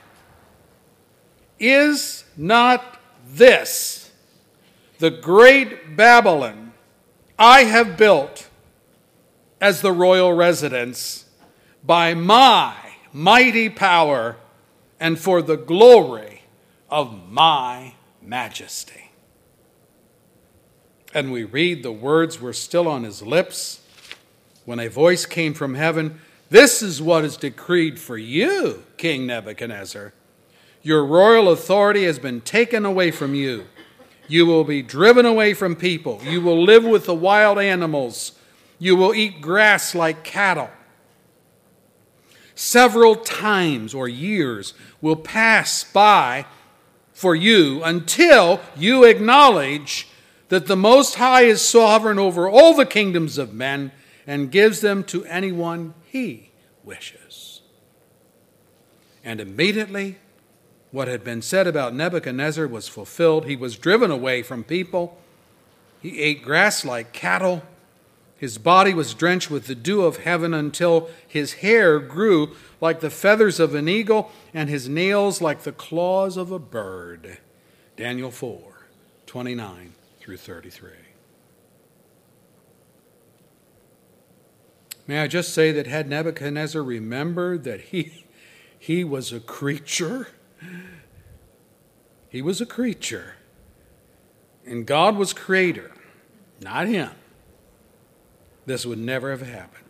Is 1.58 2.22
not 2.36 2.96
this 3.28 4.12
the 5.00 5.10
great 5.10 5.96
Babylon 5.96 6.74
I 7.36 7.64
have 7.64 7.96
built 7.96 8.48
as 9.60 9.80
the 9.80 9.90
royal 9.90 10.32
residence 10.32 11.24
by 11.82 12.14
my 12.14 12.87
mighty 13.18 13.68
power 13.68 14.36
and 15.00 15.18
for 15.18 15.42
the 15.42 15.56
glory 15.56 16.42
of 16.88 17.28
my 17.28 17.94
majesty? 18.22 19.10
And 21.12 21.32
we 21.32 21.42
read 21.42 21.82
the 21.82 21.90
words 21.90 22.40
were 22.40 22.52
still 22.52 22.86
on 22.86 23.02
his 23.02 23.20
lips 23.20 23.80
when 24.64 24.78
a 24.78 24.88
voice 24.88 25.26
came 25.26 25.52
from 25.52 25.74
heaven 25.74 26.20
This 26.50 26.80
is 26.80 27.02
what 27.02 27.24
is 27.24 27.36
decreed 27.36 27.98
for 27.98 28.16
you, 28.16 28.84
King 28.96 29.26
Nebuchadnezzar. 29.26 30.14
Your 30.82 31.04
royal 31.04 31.50
authority 31.50 32.04
has 32.04 32.18
been 32.18 32.40
taken 32.40 32.86
away 32.86 33.10
from 33.10 33.34
you. 33.34 33.66
You 34.28 34.46
will 34.46 34.64
be 34.64 34.80
driven 34.80 35.26
away 35.26 35.52
from 35.52 35.76
people. 35.76 36.20
You 36.22 36.40
will 36.40 36.62
live 36.62 36.84
with 36.84 37.04
the 37.04 37.14
wild 37.14 37.58
animals. 37.58 38.32
You 38.78 38.96
will 38.96 39.14
eat 39.14 39.42
grass 39.42 39.94
like 39.94 40.24
cattle. 40.24 40.70
Several 42.58 43.14
times 43.14 43.94
or 43.94 44.08
years 44.08 44.74
will 45.00 45.14
pass 45.14 45.84
by 45.84 46.44
for 47.12 47.36
you 47.36 47.84
until 47.84 48.60
you 48.76 49.04
acknowledge 49.04 50.08
that 50.48 50.66
the 50.66 50.74
Most 50.74 51.14
High 51.14 51.42
is 51.42 51.62
sovereign 51.62 52.18
over 52.18 52.48
all 52.48 52.74
the 52.74 52.84
kingdoms 52.84 53.38
of 53.38 53.54
men 53.54 53.92
and 54.26 54.50
gives 54.50 54.80
them 54.80 55.04
to 55.04 55.24
anyone 55.26 55.94
he 56.04 56.50
wishes. 56.82 57.60
And 59.22 59.40
immediately, 59.40 60.18
what 60.90 61.06
had 61.06 61.22
been 61.22 61.42
said 61.42 61.68
about 61.68 61.94
Nebuchadnezzar 61.94 62.66
was 62.66 62.88
fulfilled. 62.88 63.46
He 63.46 63.54
was 63.54 63.76
driven 63.76 64.10
away 64.10 64.42
from 64.42 64.64
people. 64.64 65.16
He 66.02 66.20
ate 66.20 66.42
grass 66.42 66.84
like 66.84 67.12
cattle. 67.12 67.62
His 68.38 68.56
body 68.56 68.94
was 68.94 69.14
drenched 69.14 69.50
with 69.50 69.66
the 69.66 69.74
dew 69.74 70.02
of 70.02 70.18
heaven 70.18 70.54
until 70.54 71.10
his 71.26 71.54
hair 71.54 71.98
grew 71.98 72.54
like 72.80 73.00
the 73.00 73.10
feathers 73.10 73.58
of 73.58 73.74
an 73.74 73.88
eagle 73.88 74.30
and 74.54 74.68
his 74.68 74.88
nails 74.88 75.42
like 75.42 75.64
the 75.64 75.72
claws 75.72 76.36
of 76.36 76.52
a 76.52 76.60
bird. 76.60 77.38
Daniel 77.96 78.30
4 78.30 78.86
29 79.26 79.92
through 80.20 80.36
33. 80.36 80.90
May 85.08 85.20
I 85.20 85.26
just 85.26 85.52
say 85.52 85.72
that 85.72 85.86
had 85.86 86.08
Nebuchadnezzar 86.08 86.82
remembered 86.82 87.64
that 87.64 87.80
he, 87.80 88.24
he 88.78 89.02
was 89.02 89.32
a 89.32 89.40
creature, 89.40 90.28
he 92.28 92.40
was 92.40 92.60
a 92.60 92.66
creature, 92.66 93.34
and 94.64 94.86
God 94.86 95.16
was 95.16 95.32
creator, 95.32 95.92
not 96.60 96.86
him, 96.86 97.10
this 98.68 98.86
would 98.86 98.98
never 98.98 99.30
have 99.30 99.42
happened. 99.42 99.84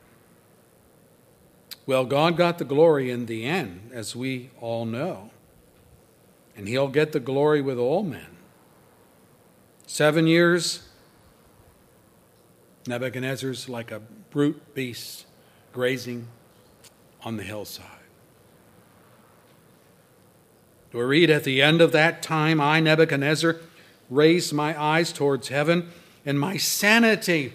Well, 1.86 2.04
God 2.04 2.36
got 2.36 2.58
the 2.58 2.64
glory 2.64 3.10
in 3.10 3.26
the 3.26 3.44
end, 3.44 3.90
as 3.92 4.14
we 4.14 4.50
all 4.60 4.84
know, 4.84 5.30
and 6.56 6.68
he'll 6.68 6.88
get 6.88 7.12
the 7.12 7.20
glory 7.20 7.62
with 7.62 7.78
all 7.78 8.02
men. 8.02 8.36
Seven 9.86 10.26
years, 10.26 10.86
Nebuchadnezzar's 12.86 13.68
like 13.68 13.90
a 13.90 14.00
brute 14.30 14.74
beast 14.74 15.26
grazing 15.72 16.28
on 17.22 17.36
the 17.36 17.42
hillside. 17.42 17.86
We 20.92 21.02
read 21.02 21.30
at 21.30 21.44
the 21.44 21.62
end 21.62 21.80
of 21.80 21.92
that 21.92 22.22
time, 22.22 22.60
I, 22.60 22.80
Nebuchadnezzar, 22.80 23.56
raised 24.10 24.52
my 24.52 24.80
eyes 24.80 25.12
towards 25.12 25.48
heaven, 25.48 25.90
and 26.24 26.40
my 26.40 26.56
sanity 26.56 27.54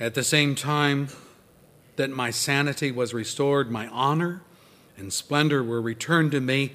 At 0.00 0.14
the 0.14 0.24
same 0.24 0.54
time, 0.54 1.08
that 1.96 2.10
my 2.10 2.30
sanity 2.30 2.90
was 2.90 3.14
restored, 3.14 3.70
my 3.70 3.86
honor 3.88 4.42
and 4.96 5.12
splendor 5.12 5.62
were 5.62 5.80
returned 5.80 6.32
to 6.32 6.40
me 6.40 6.72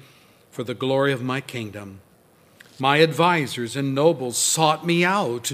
for 0.50 0.64
the 0.64 0.74
glory 0.74 1.12
of 1.12 1.22
my 1.22 1.40
kingdom. 1.40 2.00
My 2.78 3.02
advisers 3.02 3.76
and 3.76 3.94
nobles 3.94 4.38
sought 4.38 4.86
me 4.86 5.04
out, 5.04 5.52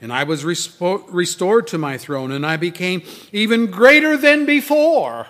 and 0.00 0.10
I 0.10 0.24
was 0.24 0.44
restored 0.44 1.66
to 1.66 1.78
my 1.78 1.98
throne, 1.98 2.32
and 2.32 2.46
I 2.46 2.56
became 2.56 3.02
even 3.32 3.66
greater 3.66 4.16
than 4.16 4.46
before. 4.46 5.28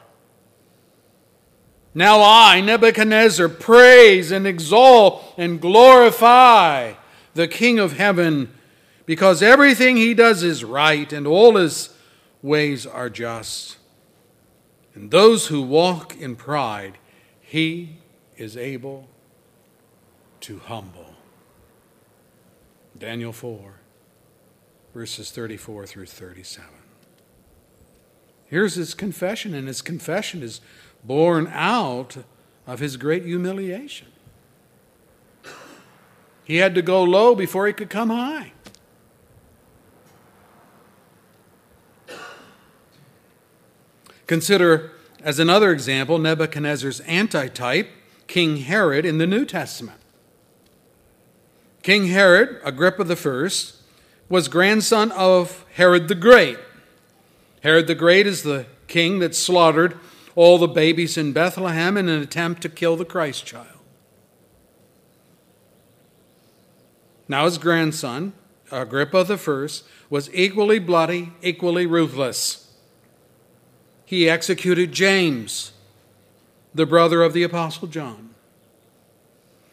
Now 1.93 2.23
I, 2.23 2.61
Nebuchadnezzar, 2.61 3.49
praise 3.49 4.31
and 4.31 4.47
exalt 4.47 5.35
and 5.37 5.61
glorify 5.61 6.93
the 7.35 7.49
King 7.49 7.81
of 7.81 7.97
heaven, 7.97 8.53
because 9.11 9.43
everything 9.43 9.97
he 9.97 10.15
does 10.15 10.45
is 10.45 10.63
right, 10.63 11.13
and 11.13 11.27
all 11.27 11.57
his 11.57 11.93
ways 12.43 12.87
are 12.87 13.11
just. 13.11 13.77
And 14.95 15.11
those 15.11 15.49
who 15.49 15.63
walk 15.63 16.17
in 16.17 16.37
pride, 16.37 16.97
he 17.41 17.97
is 18.37 18.57
able 18.57 19.09
to 20.43 20.61
humble. 20.61 21.17
Daniel 22.97 23.33
4, 23.33 23.81
verses 24.95 25.33
34 25.33 25.87
through 25.87 26.07
37. 26.07 26.71
Here's 28.47 28.77
his 28.77 28.95
confession, 28.95 29.55
and 29.55 29.67
his 29.67 29.83
confession 29.83 30.41
is 30.41 30.61
born 31.03 31.49
out 31.53 32.19
of 32.65 32.79
his 32.79 32.97
great 32.97 33.25
humiliation. 33.25 34.07
He 36.45 36.59
had 36.59 36.77
to 36.77 36.83
go 36.83 37.03
low 37.03 37.35
before 37.35 37.67
he 37.67 37.73
could 37.73 37.91
come 37.91 38.11
high. 38.11 38.53
Consider, 44.31 44.93
as 45.25 45.41
another 45.41 45.73
example, 45.73 46.17
Nebuchadnezzar's 46.17 47.01
antitype, 47.01 47.89
King 48.29 48.59
Herod, 48.59 49.05
in 49.05 49.19
the 49.19 49.27
New 49.27 49.45
Testament. 49.45 49.99
King 51.83 52.07
Herod, 52.07 52.61
Agrippa 52.63 53.03
I, 53.13 53.49
was 54.29 54.47
grandson 54.47 55.11
of 55.11 55.67
Herod 55.75 56.07
the 56.07 56.15
Great. 56.15 56.61
Herod 57.65 57.89
the 57.89 57.97
Great 57.97 58.25
is 58.25 58.45
the 58.45 58.67
king 58.87 59.19
that 59.19 59.35
slaughtered 59.35 59.99
all 60.37 60.59
the 60.59 60.69
babies 60.69 61.19
in 61.19 61.33
Bethlehem 61.33 61.97
in 61.97 62.09
an 62.09 62.23
attempt 62.23 62.63
to 62.63 62.69
kill 62.69 62.95
the 62.95 63.05
Christ 63.05 63.45
child. 63.45 63.81
Now, 67.27 67.47
his 67.47 67.59
grandson, 67.59 68.35
Agrippa 68.71 69.27
I, 69.29 69.69
was 70.09 70.33
equally 70.33 70.79
bloody, 70.79 71.33
equally 71.43 71.85
ruthless 71.85 72.60
he 74.11 74.29
executed 74.29 74.91
James, 74.91 75.71
the 76.75 76.85
brother 76.85 77.23
of 77.23 77.33
the 77.33 77.45
Apostle 77.45 77.87
John. 77.87 78.31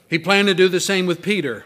He 0.08 0.20
planned 0.20 0.48
to 0.48 0.54
do 0.54 0.68
the 0.68 0.80
same 0.80 1.08
with 1.08 1.24
Peter, 1.24 1.66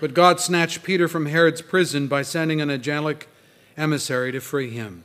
but 0.00 0.14
God 0.14 0.38
snatched 0.38 0.84
Peter 0.84 1.08
from 1.08 1.26
Herod's 1.26 1.60
prison 1.60 2.06
by 2.06 2.22
sending 2.22 2.60
an 2.60 2.70
angelic 2.70 3.28
emissary 3.76 4.30
to 4.30 4.38
free 4.38 4.70
him. 4.70 5.02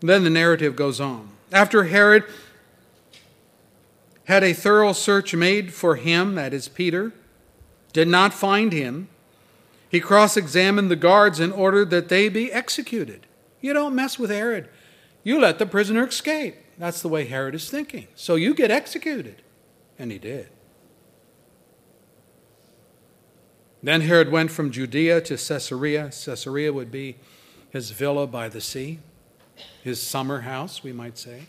Then 0.00 0.24
the 0.24 0.30
narrative 0.30 0.74
goes 0.74 1.02
on. 1.02 1.32
After 1.52 1.84
Herod 1.84 2.24
had 4.24 4.42
a 4.42 4.54
thorough 4.54 4.94
search 4.94 5.34
made 5.34 5.74
for 5.74 5.96
him, 5.96 6.34
that 6.36 6.54
is 6.54 6.66
Peter, 6.66 7.12
did 7.92 8.08
not 8.08 8.32
find 8.32 8.72
him, 8.72 9.10
he 9.90 9.98
cross 10.00 10.36
examined 10.36 10.90
the 10.90 10.96
guards 10.96 11.40
and 11.40 11.52
ordered 11.52 11.90
that 11.90 12.08
they 12.08 12.28
be 12.28 12.52
executed. 12.52 13.26
You 13.60 13.72
don't 13.72 13.94
mess 13.94 14.18
with 14.18 14.30
Herod. 14.30 14.68
You 15.24 15.40
let 15.40 15.58
the 15.58 15.66
prisoner 15.66 16.06
escape. 16.06 16.54
That's 16.78 17.02
the 17.02 17.08
way 17.08 17.26
Herod 17.26 17.54
is 17.56 17.68
thinking. 17.68 18.06
So 18.14 18.36
you 18.36 18.54
get 18.54 18.70
executed. 18.70 19.42
And 19.98 20.12
he 20.12 20.18
did. 20.18 20.48
Then 23.82 24.02
Herod 24.02 24.30
went 24.30 24.50
from 24.50 24.70
Judea 24.70 25.20
to 25.22 25.36
Caesarea. 25.36 26.04
Caesarea 26.04 26.72
would 26.72 26.92
be 26.92 27.16
his 27.70 27.90
villa 27.90 28.26
by 28.26 28.48
the 28.48 28.60
sea, 28.60 29.00
his 29.82 30.02
summer 30.02 30.42
house, 30.42 30.84
we 30.84 30.92
might 30.92 31.18
say. 31.18 31.42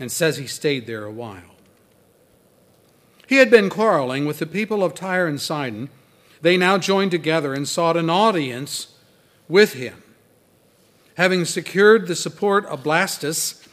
And 0.00 0.10
says 0.10 0.38
he 0.38 0.46
stayed 0.46 0.86
there 0.86 1.04
a 1.04 1.12
while. 1.12 1.53
He 3.26 3.36
had 3.36 3.50
been 3.50 3.70
quarreling 3.70 4.26
with 4.26 4.38
the 4.38 4.46
people 4.46 4.84
of 4.84 4.94
Tyre 4.94 5.26
and 5.26 5.40
Sidon. 5.40 5.88
They 6.42 6.56
now 6.56 6.78
joined 6.78 7.10
together 7.10 7.54
and 7.54 7.66
sought 7.66 7.96
an 7.96 8.10
audience 8.10 8.88
with 9.48 9.74
him. 9.74 10.02
having 11.16 11.44
secured 11.44 12.06
the 12.06 12.16
support 12.16 12.64
of 12.66 12.82
Blastus, 12.82 13.66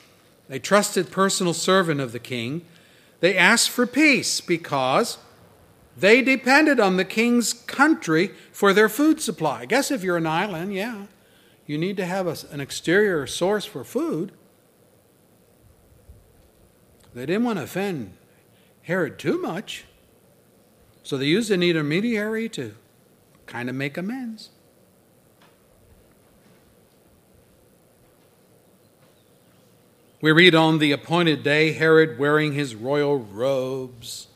a 0.50 0.60
trusted 0.60 1.12
personal 1.12 1.54
servant 1.54 2.00
of 2.00 2.12
the 2.12 2.20
king, 2.20 2.64
they 3.20 3.38
asked 3.38 3.70
for 3.70 3.86
peace 3.86 4.42
because 4.42 5.18
they 5.98 6.22
depended 6.22 6.80
on 6.80 6.98
the 6.98 7.06
king's 7.06 7.54
country 7.54 8.32
for 8.52 8.74
their 8.74 8.90
food 8.90 9.22
supply. 9.22 9.62
I 9.62 9.66
guess 9.66 9.92
if 9.92 10.04
you're 10.04 10.18
an 10.18 10.28
island, 10.28 10.74
yeah, 10.74 11.06
you 11.66 11.78
need 11.78 11.98
to 11.98 12.06
have 12.06 12.28
a, 12.28 12.38
an 12.52 12.60
exterior 12.60 13.28
source 13.28 13.66
for 13.66 13.84
food. 13.84 14.32
They 17.14 17.26
didn't 17.26 17.44
want 17.44 17.58
to 17.58 17.64
offend 17.64 18.14
Herod 18.84 19.20
too 19.20 19.40
much, 19.40 19.86
so 21.04 21.18
they 21.18 21.26
used 21.26 21.52
an 21.52 21.62
intermediary 21.62 22.50
to 22.50 22.76
kind 23.46 23.70
of 23.70 23.76
make 23.76 23.98
amends. 23.98 24.50
We 30.22 30.32
read 30.32 30.54
on 30.54 30.78
the 30.78 30.92
appointed 30.92 31.42
day, 31.42 31.74
Herod 31.74 32.20
wearing 32.20 32.54
his 32.54 32.76
royal 32.76 33.18
robes. 33.18 34.28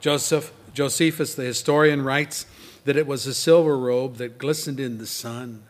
Joseph, 0.00 0.52
Josephus, 0.72 1.34
the 1.34 1.42
historian, 1.42 2.02
writes 2.02 2.46
that 2.84 2.96
it 2.96 3.06
was 3.06 3.26
a 3.26 3.34
silver 3.34 3.76
robe 3.76 4.16
that 4.16 4.38
glistened 4.38 4.78
in 4.78 4.98
the 4.98 5.06
sun. 5.06 5.64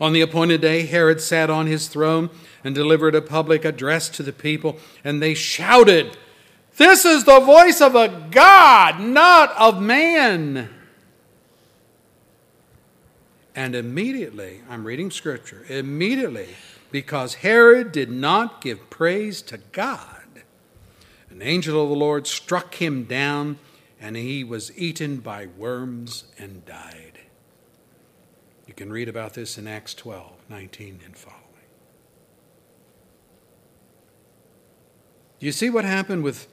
On 0.00 0.12
the 0.12 0.20
appointed 0.20 0.60
day, 0.60 0.86
Herod 0.86 1.20
sat 1.20 1.50
on 1.50 1.66
his 1.66 1.88
throne 1.88 2.30
and 2.64 2.74
delivered 2.74 3.14
a 3.14 3.22
public 3.22 3.64
address 3.64 4.08
to 4.10 4.22
the 4.22 4.32
people, 4.32 4.78
and 5.04 5.22
they 5.22 5.34
shouted, 5.34 6.16
This 6.76 7.04
is 7.04 7.24
the 7.24 7.40
voice 7.40 7.80
of 7.80 7.94
a 7.94 8.28
God, 8.30 9.00
not 9.00 9.52
of 9.56 9.80
man. 9.80 10.70
And 13.54 13.74
immediately, 13.74 14.62
I'm 14.68 14.84
reading 14.84 15.10
scripture, 15.10 15.64
immediately, 15.68 16.48
because 16.90 17.34
Herod 17.34 17.92
did 17.92 18.10
not 18.10 18.60
give 18.60 18.88
praise 18.90 19.42
to 19.42 19.58
God, 19.58 20.06
an 21.30 21.42
angel 21.42 21.82
of 21.82 21.90
the 21.90 21.96
Lord 21.96 22.26
struck 22.26 22.74
him 22.76 23.04
down, 23.04 23.58
and 24.00 24.16
he 24.16 24.42
was 24.42 24.76
eaten 24.76 25.18
by 25.18 25.46
worms 25.46 26.24
and 26.38 26.64
died. 26.64 27.11
You 28.72 28.76
can 28.76 28.90
read 28.90 29.10
about 29.10 29.34
this 29.34 29.58
in 29.58 29.68
Acts 29.68 29.92
12, 29.92 30.32
19 30.48 31.00
and 31.04 31.14
following. 31.14 31.42
Do 35.38 35.44
you 35.44 35.52
see 35.52 35.68
what 35.68 35.84
happened 35.84 36.24
with 36.24 36.48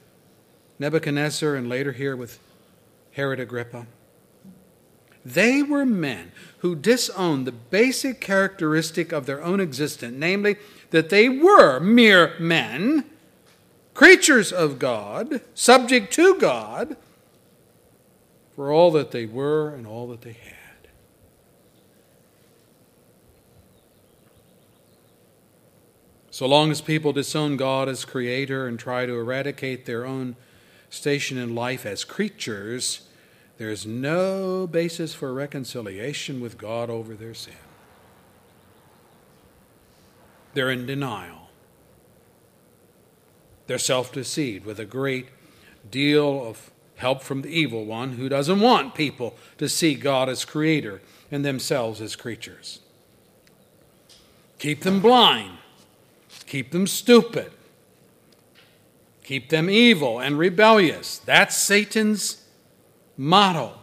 Nebuchadnezzar 0.78 1.54
and 1.54 1.66
later 1.66 1.92
here 1.92 2.14
with 2.14 2.38
Herod 3.12 3.40
Agrippa? 3.40 3.86
They 5.24 5.62
were 5.62 5.86
men 5.86 6.32
who 6.58 6.76
disowned 6.76 7.46
the 7.46 7.52
basic 7.52 8.20
characteristic 8.20 9.12
of 9.12 9.24
their 9.24 9.42
own 9.42 9.58
existence, 9.58 10.14
namely, 10.14 10.56
that 10.90 11.08
they 11.08 11.30
were 11.30 11.80
mere 11.80 12.34
men, 12.38 13.06
creatures 13.94 14.52
of 14.52 14.78
God, 14.78 15.40
subject 15.54 16.12
to 16.12 16.38
God, 16.38 16.98
for 18.54 18.70
all 18.70 18.90
that 18.90 19.10
they 19.10 19.24
were 19.24 19.74
and 19.74 19.86
all 19.86 20.06
that 20.08 20.20
they 20.20 20.32
had. 20.32 20.59
So 26.40 26.46
long 26.46 26.70
as 26.70 26.80
people 26.80 27.12
disown 27.12 27.58
God 27.58 27.86
as 27.86 28.06
creator 28.06 28.66
and 28.66 28.78
try 28.78 29.04
to 29.04 29.12
eradicate 29.12 29.84
their 29.84 30.06
own 30.06 30.36
station 30.88 31.36
in 31.36 31.54
life 31.54 31.84
as 31.84 32.02
creatures, 32.02 33.02
there 33.58 33.68
is 33.68 33.84
no 33.84 34.66
basis 34.66 35.12
for 35.12 35.34
reconciliation 35.34 36.40
with 36.40 36.56
God 36.56 36.88
over 36.88 37.12
their 37.12 37.34
sin. 37.34 37.52
They're 40.54 40.70
in 40.70 40.86
denial. 40.86 41.50
They're 43.66 43.76
self 43.76 44.10
deceived 44.10 44.64
with 44.64 44.80
a 44.80 44.86
great 44.86 45.28
deal 45.90 46.42
of 46.46 46.70
help 46.96 47.20
from 47.20 47.42
the 47.42 47.50
evil 47.50 47.84
one 47.84 48.12
who 48.12 48.30
doesn't 48.30 48.60
want 48.60 48.94
people 48.94 49.36
to 49.58 49.68
see 49.68 49.94
God 49.94 50.30
as 50.30 50.46
creator 50.46 51.02
and 51.30 51.44
themselves 51.44 52.00
as 52.00 52.16
creatures. 52.16 52.80
Keep 54.58 54.84
them 54.84 55.00
blind, 55.00 55.58
keep 56.50 56.72
them 56.72 56.84
stupid, 56.84 57.52
keep 59.22 59.50
them 59.50 59.70
evil 59.70 60.18
and 60.18 60.36
rebellious. 60.36 61.18
That's 61.18 61.56
Satan's 61.56 62.44
motto. 63.16 63.78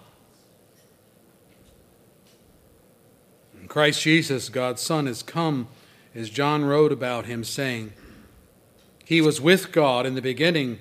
And 3.57 3.69
Christ 3.69 4.01
Jesus, 4.01 4.49
God's 4.49 4.81
Son, 4.81 5.05
has 5.05 5.23
come, 5.23 5.69
as 6.13 6.29
John 6.29 6.65
wrote 6.65 6.91
about 6.91 7.25
him, 7.25 7.45
saying, 7.45 7.93
He 9.05 9.21
was 9.21 9.39
with 9.39 9.71
God 9.71 10.05
in 10.05 10.15
the 10.15 10.21
beginning, 10.21 10.79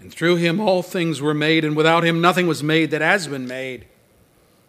and 0.00 0.12
through 0.12 0.36
him 0.36 0.60
all 0.60 0.82
things 0.82 1.22
were 1.22 1.32
made, 1.32 1.64
and 1.64 1.74
without 1.74 2.04
him 2.04 2.20
nothing 2.20 2.46
was 2.46 2.62
made 2.62 2.90
that 2.90 3.00
has 3.00 3.26
been 3.26 3.48
made. 3.48 3.86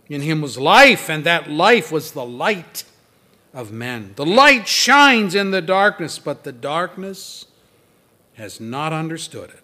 In 0.07 0.21
him 0.21 0.39
was 0.39 0.57
life, 0.57 1.09
and 1.09 1.25
that 1.25 1.51
life 1.51 1.91
was 1.91 2.13
the 2.13 2.25
light 2.25 2.85
of 3.53 3.71
men. 3.71 4.13
The 4.15 4.25
light 4.25 4.67
shines 4.67 5.35
in 5.35 5.51
the 5.51 5.61
darkness, 5.61 6.17
but 6.19 6.43
the 6.43 6.51
darkness 6.51 7.45
has 8.33 8.59
not 8.59 8.91
understood 8.91 9.49
it. 9.51 9.61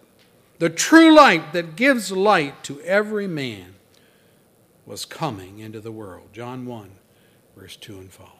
The 0.58 0.70
true 0.70 1.14
light 1.14 1.52
that 1.52 1.74
gives 1.74 2.12
light 2.12 2.62
to 2.64 2.80
every 2.82 3.26
man 3.26 3.74
was 4.86 5.04
coming 5.04 5.58
into 5.58 5.80
the 5.80 5.92
world. 5.92 6.28
John 6.32 6.66
1, 6.66 6.90
verse 7.56 7.76
2 7.76 7.98
and 7.98 8.12
following. 8.12 8.36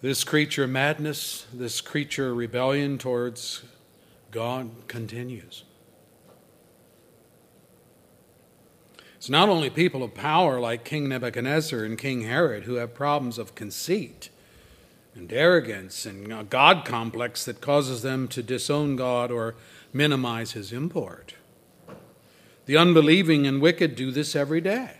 This 0.00 0.22
creature 0.22 0.66
madness, 0.66 1.46
this 1.52 1.80
creature 1.80 2.34
rebellion 2.34 2.98
towards 2.98 3.62
God 4.30 4.70
continues. 4.86 5.64
It's 9.24 9.30
not 9.30 9.48
only 9.48 9.70
people 9.70 10.02
of 10.02 10.12
power 10.12 10.60
like 10.60 10.84
King 10.84 11.08
Nebuchadnezzar 11.08 11.82
and 11.82 11.96
King 11.96 12.24
Herod 12.24 12.64
who 12.64 12.74
have 12.74 12.92
problems 12.92 13.38
of 13.38 13.54
conceit 13.54 14.28
and 15.14 15.32
arrogance 15.32 16.04
and 16.04 16.30
a 16.30 16.44
God 16.44 16.84
complex 16.84 17.42
that 17.46 17.62
causes 17.62 18.02
them 18.02 18.28
to 18.28 18.42
disown 18.42 18.96
God 18.96 19.30
or 19.30 19.54
minimize 19.94 20.52
his 20.52 20.74
import. 20.74 21.36
The 22.66 22.76
unbelieving 22.76 23.46
and 23.46 23.62
wicked 23.62 23.96
do 23.96 24.10
this 24.10 24.36
every 24.36 24.60
day. 24.60 24.90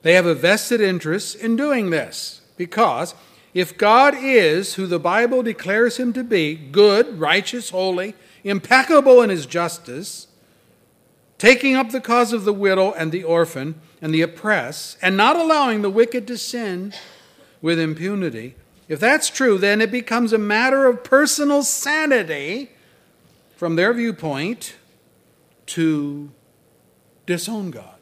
They 0.00 0.14
have 0.14 0.24
a 0.24 0.34
vested 0.34 0.80
interest 0.80 1.36
in 1.36 1.56
doing 1.56 1.90
this 1.90 2.40
because 2.56 3.14
if 3.52 3.76
God 3.76 4.14
is 4.16 4.76
who 4.76 4.86
the 4.86 4.98
Bible 4.98 5.42
declares 5.42 5.98
him 5.98 6.14
to 6.14 6.24
be 6.24 6.54
good, 6.54 7.20
righteous, 7.20 7.68
holy, 7.68 8.14
impeccable 8.44 9.20
in 9.20 9.28
his 9.28 9.44
justice, 9.44 10.28
taking 11.42 11.74
up 11.74 11.90
the 11.90 12.00
cause 12.00 12.32
of 12.32 12.44
the 12.44 12.52
widow 12.52 12.92
and 12.92 13.10
the 13.10 13.24
orphan 13.24 13.74
and 14.00 14.14
the 14.14 14.22
oppressed, 14.22 14.96
and 15.02 15.16
not 15.16 15.34
allowing 15.34 15.82
the 15.82 15.90
wicked 15.90 16.24
to 16.24 16.38
sin 16.38 16.94
with 17.60 17.80
impunity, 17.80 18.54
if 18.86 19.00
that's 19.00 19.28
true, 19.28 19.58
then 19.58 19.80
it 19.80 19.90
becomes 19.90 20.32
a 20.32 20.38
matter 20.38 20.86
of 20.86 21.02
personal 21.02 21.64
sanity 21.64 22.70
from 23.56 23.74
their 23.74 23.92
viewpoint 23.92 24.76
to 25.66 26.30
disown 27.26 27.72
God. 27.72 27.98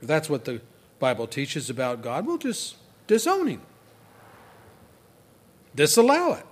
If 0.00 0.06
that's 0.06 0.30
what 0.30 0.44
the 0.44 0.60
Bible 1.00 1.26
teaches 1.26 1.70
about 1.70 2.02
God, 2.02 2.24
we'll 2.24 2.38
just 2.38 2.76
disown 3.08 3.48
Him, 3.48 3.62
disallow 5.74 6.34
it. 6.34 6.46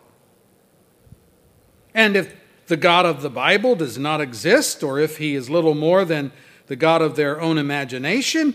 And 1.94 2.16
if 2.16 2.39
the 2.70 2.76
God 2.76 3.04
of 3.04 3.20
the 3.20 3.28
Bible 3.28 3.74
does 3.74 3.98
not 3.98 4.20
exist, 4.20 4.84
or 4.84 5.00
if 5.00 5.18
he 5.18 5.34
is 5.34 5.50
little 5.50 5.74
more 5.74 6.04
than 6.04 6.30
the 6.68 6.76
God 6.76 7.02
of 7.02 7.16
their 7.16 7.40
own 7.40 7.58
imagination, 7.58 8.54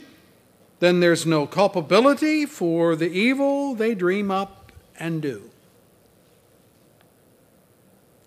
then 0.79 1.01
there's 1.01 1.25
no 1.25 1.45
culpability 1.45 2.45
for 2.45 2.95
the 2.95 3.11
evil 3.11 3.75
they 3.75 3.93
dream 3.93 4.31
up 4.31 4.71
and 4.97 5.21
do. 5.21 5.51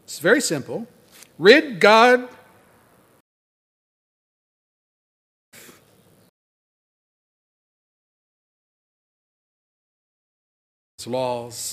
It's 0.05 0.19
very 0.19 0.43
simple. 0.43 0.87
Rid 1.39 1.81
God 1.81 2.29
laws 11.07 11.59